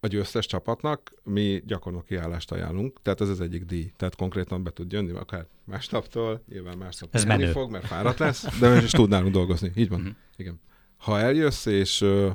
a 0.00 0.06
győztes 0.06 0.46
csapatnak 0.46 1.12
mi 1.22 1.62
gyakornoki 1.66 2.16
állást 2.16 2.52
ajánlunk, 2.52 2.98
tehát 3.02 3.20
ez 3.20 3.28
az 3.28 3.40
egyik 3.40 3.64
díj. 3.64 3.92
Tehát 3.96 4.16
konkrétan 4.16 4.62
be 4.62 4.70
tud 4.70 4.92
jönni 4.92 5.12
akár 5.12 5.46
másnaptól, 5.64 6.42
nyilván 6.48 6.78
másnap 6.78 7.14
ez 7.14 7.24
menni 7.24 7.46
fog, 7.46 7.70
mert 7.70 7.86
fáradt 7.86 8.18
lesz, 8.18 8.58
de 8.58 8.82
is 8.82 8.90
tud 8.90 9.08
nálunk 9.08 9.32
dolgozni. 9.32 9.72
Így 9.74 9.88
van. 9.88 10.00
Uh-huh. 10.00 10.14
Igen. 10.36 10.60
Ha 10.96 11.18
eljössz 11.18 11.66
és 11.66 12.00
uh, 12.00 12.30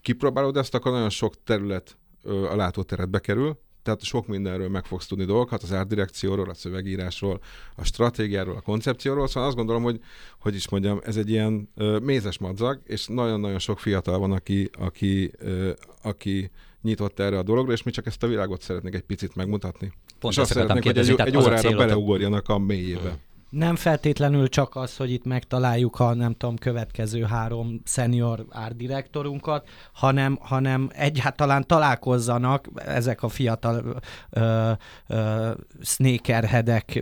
kipróbálod 0.00 0.56
ezt, 0.56 0.74
akkor 0.74 0.92
nagyon 0.92 1.10
sok 1.10 1.34
terület 1.44 1.96
uh, 2.22 2.52
a 2.52 2.56
látóteredbe 2.56 3.18
kerül, 3.18 3.58
tehát 3.82 4.02
sok 4.02 4.26
mindenről 4.26 4.68
meg 4.68 4.84
fogsz 4.84 5.06
tudni 5.06 5.24
dolgokat, 5.24 5.62
az 5.62 5.72
árdirekcióról, 5.72 6.50
a 6.50 6.54
szövegírásról, 6.54 7.40
a 7.76 7.84
stratégiáról, 7.84 8.56
a 8.56 8.60
koncepcióról, 8.60 9.28
szóval 9.28 9.48
azt 9.48 9.56
gondolom, 9.56 9.82
hogy, 9.82 10.00
hogy 10.40 10.54
is 10.54 10.68
mondjam, 10.68 11.00
ez 11.04 11.16
egy 11.16 11.30
ilyen 11.30 11.68
uh, 11.76 12.00
mézes 12.00 12.38
madzag, 12.38 12.80
és 12.84 13.06
nagyon-nagyon 13.06 13.58
sok 13.58 13.78
fiatal 13.78 14.18
van, 14.18 14.32
aki, 14.32 14.70
aki, 14.78 15.32
uh, 15.42 15.70
aki 16.02 16.50
nyitott 16.84 17.20
erre 17.20 17.38
a 17.38 17.42
dologra, 17.42 17.72
és 17.72 17.82
mi 17.82 17.90
csak 17.90 18.06
ezt 18.06 18.22
a 18.22 18.26
világot 18.26 18.60
szeretnék 18.60 18.94
egy 18.94 19.02
picit 19.02 19.34
megmutatni. 19.34 19.92
Pont 20.18 20.34
és 20.34 20.40
azt 20.40 20.52
szeretnék, 20.52 20.82
hogy 20.84 20.98
egy, 20.98 21.14
egy 21.16 21.36
órára 21.36 21.76
beleugorjanak 21.76 22.48
a 22.48 22.58
mélyébe. 22.58 23.00
Hmm 23.00 23.32
nem 23.54 23.76
feltétlenül 23.76 24.48
csak 24.48 24.76
az, 24.76 24.96
hogy 24.96 25.10
itt 25.10 25.24
megtaláljuk 25.24 26.00
a 26.00 26.14
nem 26.14 26.32
tudom, 26.32 26.56
következő 26.56 27.22
három 27.22 27.80
senior 27.84 28.46
árdirektorunkat, 28.50 29.68
hanem, 29.92 30.38
hanem 30.40 30.90
egyáltalán 30.92 31.66
találkozzanak 31.66 32.68
ezek 32.74 33.22
a 33.22 33.28
fiatal 33.28 34.00
ö, 34.30 34.70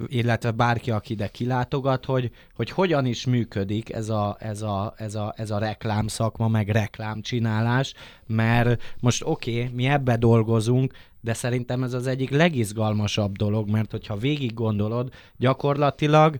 illetve 0.06 0.50
bárki, 0.50 0.90
aki 0.90 1.12
ide 1.12 1.28
kilátogat, 1.28 2.04
hogy, 2.04 2.30
hogy 2.54 2.70
hogyan 2.70 3.06
is 3.06 3.26
működik 3.26 3.92
ez 3.92 4.08
a, 4.08 4.36
ez 4.38 4.62
a, 4.62 4.94
ez 4.96 5.14
a, 5.14 5.34
ez 5.36 5.50
a 5.50 5.58
reklámszakma, 5.58 6.48
meg 6.48 6.68
reklámcsinálás, 6.68 7.94
mert 8.26 8.82
most 9.00 9.22
oké, 9.24 9.60
okay, 9.60 9.74
mi 9.74 9.86
ebbe 9.86 10.16
dolgozunk, 10.16 10.92
de 11.22 11.34
szerintem 11.34 11.82
ez 11.82 11.92
az 11.92 12.06
egyik 12.06 12.30
legizgalmasabb 12.30 13.36
dolog, 13.36 13.70
mert 13.70 13.90
hogyha 13.90 14.16
végig 14.16 14.54
gondolod, 14.54 15.12
gyakorlatilag 15.36 16.38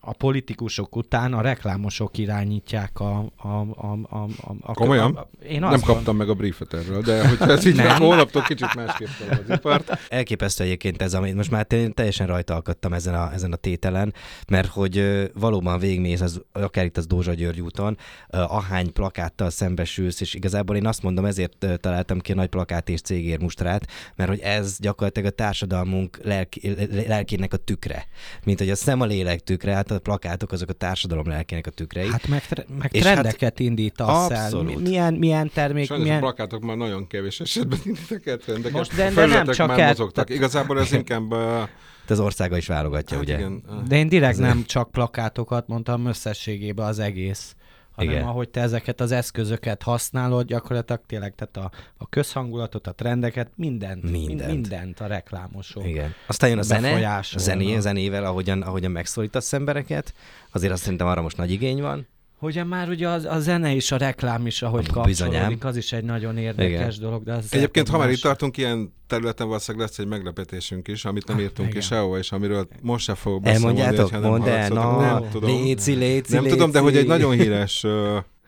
a 0.00 0.12
politikusok 0.12 0.96
után 0.96 1.32
a 1.32 1.40
reklámosok 1.40 2.18
irányítják 2.18 3.00
a... 3.00 3.18
a, 3.36 3.48
a, 3.48 3.98
a, 4.08 4.16
a, 4.16 4.54
a 4.60 4.72
Komolyan? 4.72 5.14
A, 5.16 5.28
én 5.48 5.60
Nem 5.60 5.72
azt 5.72 5.84
kaptam 5.84 6.16
meg 6.16 6.28
a 6.28 6.34
briefet 6.34 6.74
erről, 6.74 7.02
de 7.02 7.28
hogyha 7.28 7.50
ez 7.50 7.64
így 7.64 7.74
Nem. 7.74 8.00
holnaptól 8.00 8.42
kicsit 8.42 8.74
másképp 8.74 9.08
az 9.30 9.56
ipart. 9.56 9.98
Elképesztő 10.08 10.64
egyébként 10.64 11.02
ez, 11.02 11.14
amit 11.14 11.34
most 11.34 11.50
már 11.50 11.66
teljesen 11.94 12.26
rajta 12.26 12.54
akadtam 12.54 12.92
ezen 12.92 13.14
a, 13.14 13.32
ezen 13.32 13.52
a 13.52 13.56
tételen, 13.56 14.14
mert 14.48 14.68
hogy 14.68 15.30
valóban 15.34 15.78
végigmész, 15.78 16.20
az, 16.20 16.42
akár 16.52 16.84
itt 16.84 16.96
az 16.96 17.06
Dózsa 17.06 17.34
György 17.34 17.60
úton, 17.60 17.96
ahány 18.28 18.92
plakáttal 18.92 19.50
szembesülsz, 19.50 20.20
és 20.20 20.34
igazából 20.34 20.76
én 20.76 20.86
azt 20.86 21.02
mondom, 21.02 21.24
ezért 21.24 21.66
találtam 21.80 22.18
ki 22.18 22.32
a 22.32 22.34
nagy 22.34 22.48
plakát 22.48 22.88
és 22.88 23.00
cégérmustrát, 23.00 23.86
mert 24.16 24.28
hogy 24.28 24.40
ez 24.40 24.76
gyakorlatilag 24.78 25.32
a 25.32 25.34
társadalmunk 25.34 26.18
lelki, 26.22 26.74
lelkének 27.06 27.52
a 27.52 27.56
tükre. 27.56 28.06
Mint 28.44 28.58
hogy 28.58 28.70
a 28.70 28.76
szem 28.76 29.00
a 29.00 29.04
lélek 29.04 29.40
tükre, 29.40 29.74
hát 29.74 29.89
a 29.90 29.98
plakátok 29.98 30.52
azok 30.52 30.68
a 30.68 30.72
társadalom 30.72 31.28
lelkének 31.28 31.66
a 31.66 31.70
tükrei. 31.70 32.08
Hát 32.10 32.28
meg, 32.28 32.42
meg 32.78 32.88
És 32.94 33.04
hát 33.04 33.12
trendeket 33.12 33.60
indítasz 33.60 34.30
el. 34.30 34.44
abszolút. 34.44 34.76
Mi- 34.76 34.82
Milyen, 34.88 35.14
milyen 35.14 35.50
termék, 35.54 35.86
Sajnos 35.86 36.04
milyen... 36.06 36.18
a 36.22 36.26
plakátok 36.26 36.62
már 36.62 36.76
nagyon 36.76 37.06
kevés 37.06 37.40
esetben 37.40 37.78
indítek 37.84 38.26
el 38.26 38.36
trendeket. 38.36 38.72
Most 38.76 38.94
de- 38.96 39.06
a 39.06 39.10
de 39.10 39.26
nem 39.26 39.46
csak 39.46 39.66
már 39.68 39.78
el- 39.78 39.86
mozogtak. 39.88 40.24
tehát- 40.26 40.42
Igazából 40.42 40.80
ez 40.80 40.92
inkább... 40.92 41.32
Uh, 41.32 41.62
Itt 42.02 42.10
az 42.10 42.20
országa 42.20 42.56
is 42.56 42.66
válogatja, 42.66 43.16
hát 43.16 43.24
ugye? 43.26 43.38
igen, 43.38 43.62
De 43.88 43.96
én 43.96 44.08
direkt 44.08 44.38
nem 44.38 44.64
csak 44.64 44.90
plakátokat 44.90 45.66
mondtam 45.68 46.06
összességében 46.06 46.86
az 46.86 46.98
egész, 46.98 47.54
hanem 48.04 48.14
Igen. 48.14 48.26
ahogy 48.26 48.48
te 48.48 48.60
ezeket 48.60 49.00
az 49.00 49.12
eszközöket 49.12 49.82
használod, 49.82 50.46
gyakorlatilag 50.46 51.00
tényleg, 51.06 51.34
tehát 51.34 51.56
a, 51.56 51.76
a 51.96 52.08
közhangulatot, 52.08 52.86
a 52.86 52.92
trendeket, 52.92 53.50
mindent, 53.54 54.10
Mindent. 54.10 54.50
Mindent, 54.50 55.00
a 55.00 55.06
reklámosok. 55.06 55.86
Igen. 55.86 56.14
Aztán 56.26 56.50
jön 56.50 56.58
a 56.58 56.62
zene, 56.62 57.22
zené, 57.36 57.78
zenével, 57.78 58.24
ahogyan, 58.24 58.62
ahogyan 58.62 58.90
megszólítasz 58.90 59.52
embereket. 59.52 60.14
Azért 60.50 60.72
azt 60.72 60.82
szerintem 60.82 61.06
arra 61.06 61.22
most 61.22 61.36
nagy 61.36 61.50
igény 61.50 61.80
van. 61.80 62.06
Ugye 62.42 62.64
már 62.64 62.88
ugye 62.88 63.08
a, 63.08 63.34
a 63.34 63.40
zene 63.40 63.74
és 63.74 63.92
a 63.92 63.96
reklám 63.96 64.46
is, 64.46 64.62
ahogy 64.62 64.86
Bizonyám. 65.04 65.32
kapcsolódik, 65.32 65.64
az 65.64 65.76
is 65.76 65.92
egy 65.92 66.04
nagyon 66.04 66.36
érdekes 66.36 66.96
Igen. 66.96 67.08
dolog. 67.08 67.22
De 67.22 67.32
az 67.32 67.46
Egyébként, 67.50 67.88
ha 67.88 67.98
már 67.98 68.10
itt 68.10 68.20
tartunk, 68.20 68.56
ilyen 68.56 68.92
területen 69.06 69.46
valószínűleg 69.46 69.86
lesz 69.88 69.98
egy 69.98 70.06
meglepetésünk 70.06 70.88
is, 70.88 71.04
amit 71.04 71.26
nem 71.26 71.38
írtunk 71.38 71.68
ki 71.68 71.76
igen. 71.76 71.88
sehova, 71.88 72.18
és 72.18 72.32
amiről 72.32 72.68
most 72.82 73.04
se 73.04 73.14
fogok 73.14 73.42
beszámolni, 73.42 73.80
Elmondjátok? 73.80 74.10
hogyha 74.10 74.28
nem 74.28 74.30
Mondd 74.30 74.48
el, 74.52 74.68
na, 74.68 75.00
nem 75.00 75.30
tudom. 75.30 75.50
léci, 75.50 75.92
léci, 75.94 76.34
Nem 76.34 76.42
léci. 76.42 76.54
tudom, 76.54 76.70
de 76.70 76.78
hogy 76.78 76.96
egy 76.96 77.06
nagyon 77.06 77.32
híres 77.32 77.86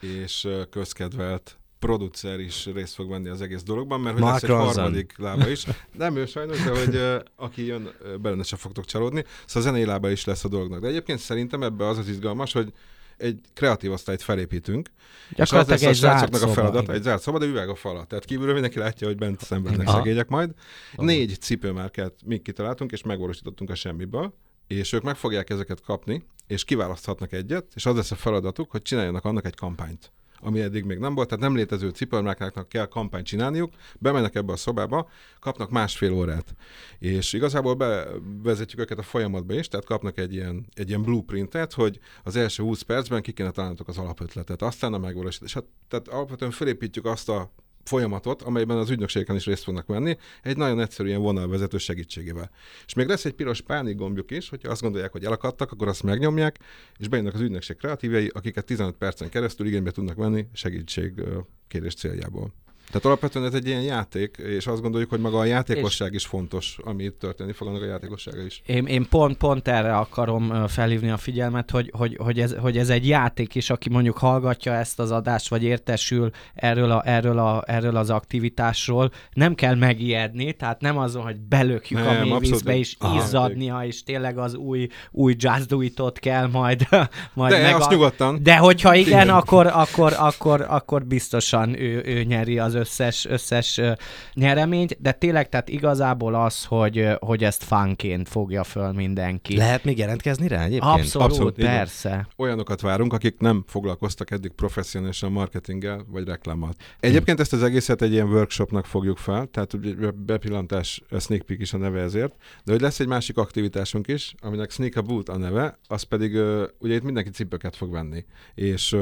és 0.01 0.49
közkedvelt 0.71 1.57
producer 1.79 2.41
is 2.41 2.69
részt 2.75 2.95
fog 2.95 3.11
venni 3.11 3.29
az 3.29 3.41
egész 3.43 3.63
dologban, 3.63 4.01
mert 4.01 4.13
hogy 4.15 4.23
Mark 4.23 4.35
lesz 4.35 4.43
egy 4.43 4.49
Ronson. 4.57 4.75
harmadik 4.83 5.13
lába 5.19 5.49
is. 5.51 5.65
Nem 5.99 6.17
ő 6.17 6.27
sajnos, 6.27 6.63
de 6.63 6.71
hogy 6.79 7.23
aki 7.37 7.67
jön, 7.67 7.91
ö, 8.03 8.17
benne 8.17 8.43
se 8.43 8.57
fogtok 8.57 8.85
csalódni. 8.85 9.25
Szóval 9.47 9.71
zenei 9.71 9.85
lába 9.85 10.11
is 10.11 10.25
lesz 10.25 10.45
a 10.45 10.49
dolognak. 10.49 10.81
De 10.81 10.89
egyébként 10.89 11.19
szerintem 11.19 11.63
ebbe 11.63 11.87
az 11.87 11.99
az 11.99 12.09
izgalmas, 12.09 12.53
hogy 12.53 12.73
egy 13.17 13.41
kreatív 13.55 13.93
osztályt 13.93 14.23
felépítünk, 14.23 14.91
és 15.35 15.53
az 15.53 15.69
lesz 15.69 15.83
a 15.83 15.93
srácoknak 15.93 16.43
a 16.43 16.49
feladat, 16.49 16.89
egy 16.89 17.03
zárt 17.03 17.23
szoba, 17.23 17.39
de 17.39 17.47
üveg 17.47 17.69
a 17.69 17.75
fala. 17.75 18.05
Tehát 18.05 18.25
kívülről 18.25 18.53
mindenki 18.53 18.79
látja, 18.79 19.07
hogy 19.07 19.17
bent 19.17 19.41
szenvednek 19.41 19.89
Aha. 19.89 19.97
szegények 19.97 20.29
majd. 20.29 20.51
Négy 20.97 21.37
cipőmárkát 21.41 22.13
mi 22.25 22.39
kitaláltunk, 22.39 22.93
és 22.93 23.03
megvalósítottunk 23.03 23.71
a 23.71 23.75
semmiből, 23.75 24.35
és 24.67 24.93
ők 24.93 25.03
meg 25.03 25.17
fogják 25.17 25.51
ezeket 25.51 25.81
kapni, 25.81 26.25
és 26.47 26.65
kiválaszthatnak 26.65 27.33
egyet, 27.33 27.67
és 27.75 27.87
az 27.87 27.97
lesz 27.97 28.11
a 28.11 28.17
feladatuk, 28.17 28.71
hogy 28.71 28.83
csináljanak 28.83 29.25
annak 29.25 29.47
egy 29.47 29.57
kampányt 29.57 30.13
ami 30.43 30.61
eddig 30.61 30.85
még 30.85 30.99
nem 30.99 31.15
volt, 31.15 31.29
tehát 31.29 31.45
nem 31.45 31.57
létező 31.57 31.89
cipőmárkáknak 31.89 32.69
kell 32.69 32.87
kampányt 32.87 33.27
csinálniuk, 33.27 33.73
bemennek 33.99 34.35
ebbe 34.35 34.53
a 34.53 34.57
szobába, 34.57 35.09
kapnak 35.41 35.71
másfél 35.71 36.13
órát. 36.13 36.55
És 36.99 37.33
igazából 37.33 37.75
bevezetjük 37.75 38.81
őket 38.81 38.99
a 38.99 39.03
folyamatba 39.03 39.55
is, 39.55 39.69
tehát 39.69 39.87
kapnak 39.87 40.19
egy 40.19 40.33
ilyen, 40.35 40.67
egy 40.75 40.89
ilyen 40.89 41.03
blueprintet, 41.03 41.73
hogy 41.73 41.99
az 42.23 42.37
első 42.37 42.63
20 42.63 42.83
percben 42.83 43.23
ki 43.23 43.33
kéne 43.33 43.51
találnotok 43.51 43.89
az 43.89 43.99
alapötletet, 43.99 44.63
aztán 44.63 44.93
a 44.93 44.99
megvalósítás. 44.99 45.55
Hát, 45.55 45.65
tehát 45.89 46.09
alapvetően 46.09 46.51
felépítjük 46.51 47.05
azt 47.05 47.29
a 47.29 47.51
folyamatot, 47.85 48.43
amelyben 48.43 48.77
az 48.77 48.91
ügynökségeken 48.91 49.37
is 49.37 49.47
részt 49.47 49.63
fognak 49.63 49.87
venni, 49.87 50.17
egy 50.43 50.57
nagyon 50.57 50.81
egyszerű 50.81 51.09
ilyen 51.09 51.21
vonalvezető 51.21 51.79
segítségével. 51.79 52.51
És 52.87 52.95
még 52.95 53.07
lesz 53.07 53.25
egy 53.25 53.33
piros 53.33 53.61
pánik 53.61 53.97
gombjuk 53.97 54.31
is, 54.31 54.49
hogyha 54.49 54.71
azt 54.71 54.83
gondolják, 54.83 55.13
hogy 55.13 55.25
elakadtak, 55.25 55.73
akkor 55.73 55.89
azt 55.89 56.03
megnyomják, 56.03 56.59
és 56.99 57.09
bejönnek 57.09 57.35
az 57.35 57.41
ügynökség 57.41 57.77
kreatívjei, 57.77 58.31
akiket 58.35 58.65
15 58.65 58.97
percen 58.97 59.29
keresztül 59.29 59.67
igénybe 59.67 59.91
tudnak 59.91 60.17
venni 60.17 60.47
segítség 60.53 61.23
kérés 61.69 61.95
céljából. 61.95 62.53
Tehát 62.87 63.05
alapvetően 63.05 63.45
ez 63.45 63.55
egy 63.55 63.67
ilyen 63.67 63.83
játék, 63.83 64.37
és 64.37 64.67
azt 64.67 64.83
gondoljuk, 64.83 65.11
hogy 65.11 65.21
maga 65.21 65.39
a 65.39 65.45
játékosság 65.45 66.15
is 66.15 66.27
fontos, 66.27 66.79
ami 66.85 67.05
itt 67.05 67.19
történni 67.19 67.53
fog, 67.53 67.69
annak 67.69 67.83
a 67.83 67.87
játékossága 67.87 68.43
is. 68.43 68.63
Én, 68.67 68.87
én 68.87 69.09
pont, 69.09 69.37
pont 69.37 69.69
erre 69.69 69.97
akarom 69.97 70.67
felhívni 70.67 71.11
a 71.11 71.17
figyelmet, 71.17 71.71
hogy, 71.71 71.93
hogy, 71.97 72.17
hogy, 72.21 72.41
ez, 72.41 72.55
hogy 72.55 72.79
ez 72.79 72.89
egy 72.89 73.09
játék, 73.09 73.55
és 73.55 73.71
aki 73.71 73.89
mondjuk 73.89 74.19
hallgatja 74.19 74.73
ezt 74.73 74.99
az 74.99 75.11
adást, 75.11 75.49
vagy 75.49 75.63
értesül 75.63 76.31
erről, 76.55 76.91
a, 76.91 77.03
erről, 77.05 77.39
a, 77.39 77.63
erről 77.67 77.97
az 77.97 78.11
aktivitásról, 78.11 79.11
nem 79.33 79.55
kell 79.55 79.75
megijedni, 79.75 80.53
tehát 80.53 80.81
nem 80.81 80.99
azon, 80.99 81.23
hogy 81.23 81.41
belökjük 81.41 82.01
Nem, 82.01 82.33
a 82.33 82.35
abszolút 82.35 82.69
és 82.69 82.97
egy 83.01 83.15
izzadnia, 83.15 83.83
és 83.85 84.03
tényleg 84.03 84.39
az 84.39 84.55
új, 84.55 84.89
új 85.11 85.37
It-ot 85.81 86.19
kell 86.19 86.47
majd, 86.47 86.89
majd 87.35 87.53
De 87.53 87.75
azt 87.75 87.91
nyugodtan. 87.91 88.43
De 88.43 88.57
hogyha 88.57 88.95
igen, 88.95 89.23
Igen. 89.23 89.29
akkor, 89.29 89.67
akkor, 89.67 90.15
akkor, 90.19 90.67
akkor 90.69 91.05
biztosan 91.05 91.81
ő, 91.81 92.03
ő 92.05 92.23
nyeri 92.23 92.59
az 92.59 92.72
összes, 92.75 93.25
összes 93.25 93.79
ö, 93.79 93.93
nyereményt, 94.35 95.01
de 95.01 95.13
tényleg, 95.13 95.49
tehát 95.49 95.69
igazából 95.69 96.35
az, 96.35 96.65
hogy, 96.65 97.09
hogy 97.19 97.45
ezt 97.45 97.63
fanként 97.63 98.29
fogja 98.29 98.65
föl 98.65 98.93
mindenki. 98.93 99.57
Lehet 99.57 99.85
még 99.85 99.99
jelentkezni 99.99 100.49
rá 100.49 100.65
egyébként? 100.65 100.93
Abszolút, 100.93 101.29
Abszolút, 101.29 101.55
persze. 101.55 102.29
olyanokat 102.37 102.81
várunk, 102.81 103.13
akik 103.13 103.39
nem 103.39 103.65
foglalkoztak 103.67 104.31
eddig 104.31 104.51
professzionálisan 104.51 105.33
marketinggel 105.33 106.05
vagy 106.09 106.25
reklámmal. 106.25 106.73
Egyébként 107.01 107.41
ezt 107.41 107.53
az 107.53 107.63
egészet 107.63 108.03
egy 108.03 108.13
ilyen 108.13 108.29
workshopnak 108.29 108.87
fogjuk 108.87 109.19
fel, 109.19 109.47
tehát 109.47 109.73
ugye 109.73 110.11
bepillantás, 110.11 111.03
a 111.11 111.19
sneak 111.19 111.43
peek 111.43 111.61
is 111.61 111.73
a 111.73 111.77
neve 111.79 112.01
ezért, 112.01 112.35
de 112.65 112.73
hogy 112.73 112.81
lesz 112.81 113.01
egy 113.01 113.07
másik 113.07 113.37
aktivitásunk 113.37 114.09
is, 114.09 114.35
aminek 114.41 114.71
Sneak 114.71 114.97
a 114.97 115.03
Boot 115.03 115.29
a 115.29 115.37
neve, 115.37 115.79
az 115.87 116.03
pedig 116.03 116.33
ugye 116.79 116.95
itt 116.95 117.03
mindenki 117.03 117.31
cipőket 117.31 117.77
fog 117.77 117.91
venni, 117.91 118.25
és 118.55 118.97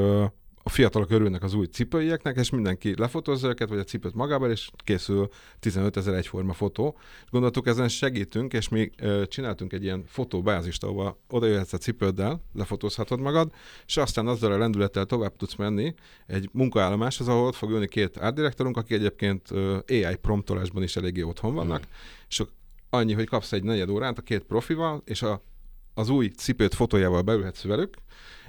a 0.63 0.69
fiatalok 0.69 1.11
örülnek 1.11 1.43
az 1.43 1.53
új 1.53 1.65
cipőieknek, 1.65 2.37
és 2.37 2.49
mindenki 2.49 2.93
lefotózza 2.97 3.47
őket, 3.47 3.69
vagy 3.69 3.79
a 3.79 3.83
cipőt 3.83 4.13
magával, 4.13 4.51
és 4.51 4.69
készül 4.83 5.29
15 5.59 5.97
ezer 5.97 6.13
egyforma 6.13 6.53
fotó. 6.53 6.97
Gondoltuk, 7.29 7.67
ezen 7.67 7.87
segítünk, 7.87 8.53
és 8.53 8.69
mi 8.69 8.91
ö, 8.97 9.23
csináltunk 9.27 9.73
egy 9.73 9.83
ilyen 9.83 10.03
fotóbázist, 10.07 10.83
ahova 10.83 11.19
oda 11.29 11.45
jöhetsz 11.45 11.73
a 11.73 11.77
cipőddel, 11.77 12.43
lefotózhatod 12.53 13.19
magad, 13.19 13.51
és 13.85 13.97
aztán 13.97 14.27
azzal 14.27 14.51
a 14.51 14.57
lendülettel 14.57 15.05
tovább 15.05 15.35
tudsz 15.35 15.55
menni 15.55 15.93
egy 16.27 16.49
munkaállomáshoz, 16.51 17.27
ahol 17.27 17.47
ott 17.47 17.55
fog 17.55 17.71
ülni 17.71 17.87
két 17.87 18.17
árdirektorunk, 18.17 18.77
akik 18.77 18.97
egyébként 18.97 19.51
ö, 19.51 19.77
AI 19.87 20.15
promptolásban 20.21 20.83
is 20.83 20.95
eléggé 20.95 21.21
otthon 21.21 21.53
vannak, 21.53 21.83
és 22.29 22.39
ak- 22.39 22.53
annyi, 22.89 23.13
hogy 23.13 23.27
kapsz 23.27 23.51
egy 23.51 23.63
negyed 23.63 23.89
órát 23.89 24.17
a 24.17 24.21
két 24.21 24.43
profival, 24.43 25.01
és 25.05 25.21
a, 25.21 25.41
az 25.93 26.09
új 26.09 26.27
cipőt 26.27 26.73
fotójával 26.73 27.21
beülhetsz 27.21 27.63
velük, 27.63 27.97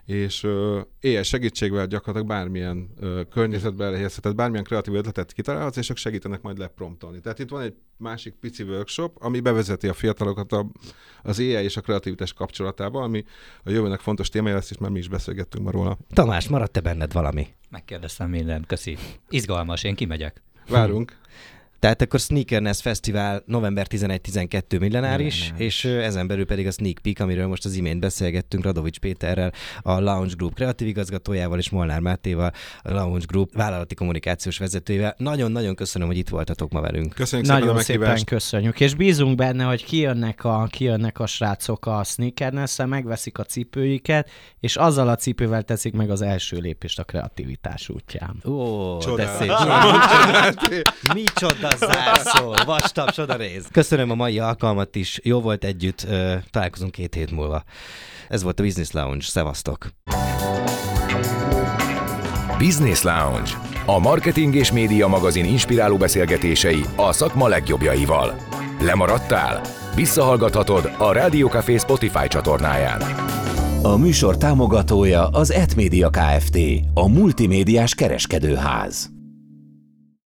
és 0.06 0.44
AI 1.02 1.22
segítségvel 1.22 1.86
gyakorlatilag 1.86 2.28
bármilyen 2.28 2.90
környezetbe 3.30 3.84
elhelyezheted, 3.84 4.34
bármilyen 4.34 4.64
kreatív 4.64 4.94
ötletet 4.94 5.32
kitalálhatsz, 5.32 5.76
és 5.76 5.90
ők 5.90 5.96
segítenek 5.96 6.42
majd 6.42 6.58
lepromptolni. 6.58 7.20
Tehát 7.20 7.38
itt 7.38 7.48
van 7.48 7.62
egy 7.62 7.74
másik 7.96 8.34
pici 8.34 8.62
workshop, 8.62 9.16
ami 9.20 9.40
bevezeti 9.40 9.88
a 9.88 9.92
fiatalokat 9.92 10.52
a, 10.52 10.66
az 11.22 11.38
AI 11.38 11.46
és 11.46 11.76
a 11.76 11.80
kreativitás 11.80 12.32
kapcsolatába, 12.32 13.02
ami 13.02 13.24
a 13.64 13.70
jövőnek 13.70 14.00
fontos 14.00 14.28
témája 14.28 14.54
lesz, 14.54 14.70
és 14.70 14.78
már 14.78 14.90
mi 14.90 14.98
is 14.98 15.08
beszélgettünk 15.08 15.64
már 15.64 15.74
róla. 15.74 15.98
Tamás, 16.14 16.48
maradt-e 16.48 16.80
benned 16.80 17.12
valami? 17.12 17.46
Megkérdeztem 17.70 18.30
mindent, 18.30 18.66
köszi. 18.66 18.96
Izgalmas, 19.28 19.84
én 19.84 19.94
kimegyek. 19.94 20.42
Várunk. 20.68 21.16
Tehát 21.82 22.02
akkor 22.02 22.20
Sneakerness 22.20 22.80
Fesztivál 22.80 23.42
november 23.46 23.86
11-12 23.90 24.80
millenáris, 24.80 25.52
és 25.56 25.84
ezen 25.84 26.26
belül 26.26 26.46
pedig 26.46 26.66
a 26.66 26.70
Sneak 26.70 26.98
Peek, 27.02 27.20
amiről 27.20 27.46
most 27.46 27.64
az 27.64 27.74
imént 27.74 28.00
beszélgettünk 28.00 28.64
Radovics 28.64 28.98
Péterrel, 28.98 29.52
a 29.82 30.00
Lounge 30.00 30.34
Group 30.36 30.54
kreatív 30.54 30.88
igazgatójával 30.88 31.58
és 31.58 31.70
Molnár 31.70 32.00
Mátéval, 32.00 32.52
a 32.82 32.92
Lounge 32.92 33.24
Group 33.26 33.52
vállalati 33.54 33.94
kommunikációs 33.94 34.58
vezetőjével. 34.58 35.14
Nagyon-nagyon 35.18 35.74
köszönöm, 35.74 36.08
hogy 36.08 36.16
itt 36.16 36.28
voltatok 36.28 36.72
ma 36.72 36.80
velünk. 36.80 37.14
Köszönjük 37.14 37.48
szépen 37.48 37.62
a 37.62 37.64
Nagyon 37.64 37.82
szépen 37.82 38.24
köszönjük, 38.24 38.80
és 38.80 38.94
bízunk 38.94 39.36
benne, 39.36 39.64
hogy 39.64 39.84
kijönnek 39.84 40.44
a, 40.44 40.66
kijönnek 40.70 41.18
a 41.18 41.26
srácok 41.26 41.86
a 41.86 42.04
sneakerness 42.04 42.76
megveszik 42.86 43.38
a 43.38 43.44
cipőiket, 43.44 44.30
és 44.60 44.76
azzal 44.76 45.08
a 45.08 45.16
cipővel 45.16 45.62
teszik 45.62 45.92
meg 45.92 46.10
az 46.10 46.22
első 46.22 46.58
lépést 46.58 46.98
a 46.98 47.04
kreativitás 47.04 47.88
útján. 47.88 48.42
Ó, 48.44 48.96
de 48.98 49.02
Csodálatos. 49.04 50.68
szép. 50.68 50.88
Micsoda 51.14 51.71
zárszó, 51.78 52.54
vastag 52.64 53.10
csoda 53.10 53.36
rész. 53.36 53.64
Köszönöm 53.72 54.10
a 54.10 54.14
mai 54.14 54.38
alkalmat 54.38 54.96
is, 54.96 55.20
jó 55.22 55.40
volt 55.40 55.64
együtt, 55.64 56.06
találkozunk 56.50 56.92
két 56.92 57.14
hét 57.14 57.30
múlva. 57.30 57.64
Ez 58.28 58.42
volt 58.42 58.60
a 58.60 58.62
Business 58.62 58.90
Lounge, 58.90 59.24
szevasztok! 59.24 59.86
Business 62.58 63.02
Lounge. 63.02 63.50
A 63.86 63.98
marketing 63.98 64.54
és 64.54 64.72
média 64.72 65.06
magazin 65.06 65.44
inspiráló 65.44 65.96
beszélgetései 65.96 66.84
a 66.96 67.12
szakma 67.12 67.48
legjobbjaival. 67.48 68.34
Lemaradtál? 68.80 69.60
Visszahallgathatod 69.94 70.90
a 70.98 71.12
Rádió 71.12 71.48
Café 71.48 71.76
Spotify 71.76 72.28
csatornáján. 72.28 73.00
A 73.82 73.96
műsor 73.96 74.36
támogatója 74.36 75.28
az 75.28 75.52
Etmédia 75.52 76.10
Kft. 76.10 76.58
A 76.94 77.08
multimédiás 77.08 77.94
kereskedőház. 77.94 79.11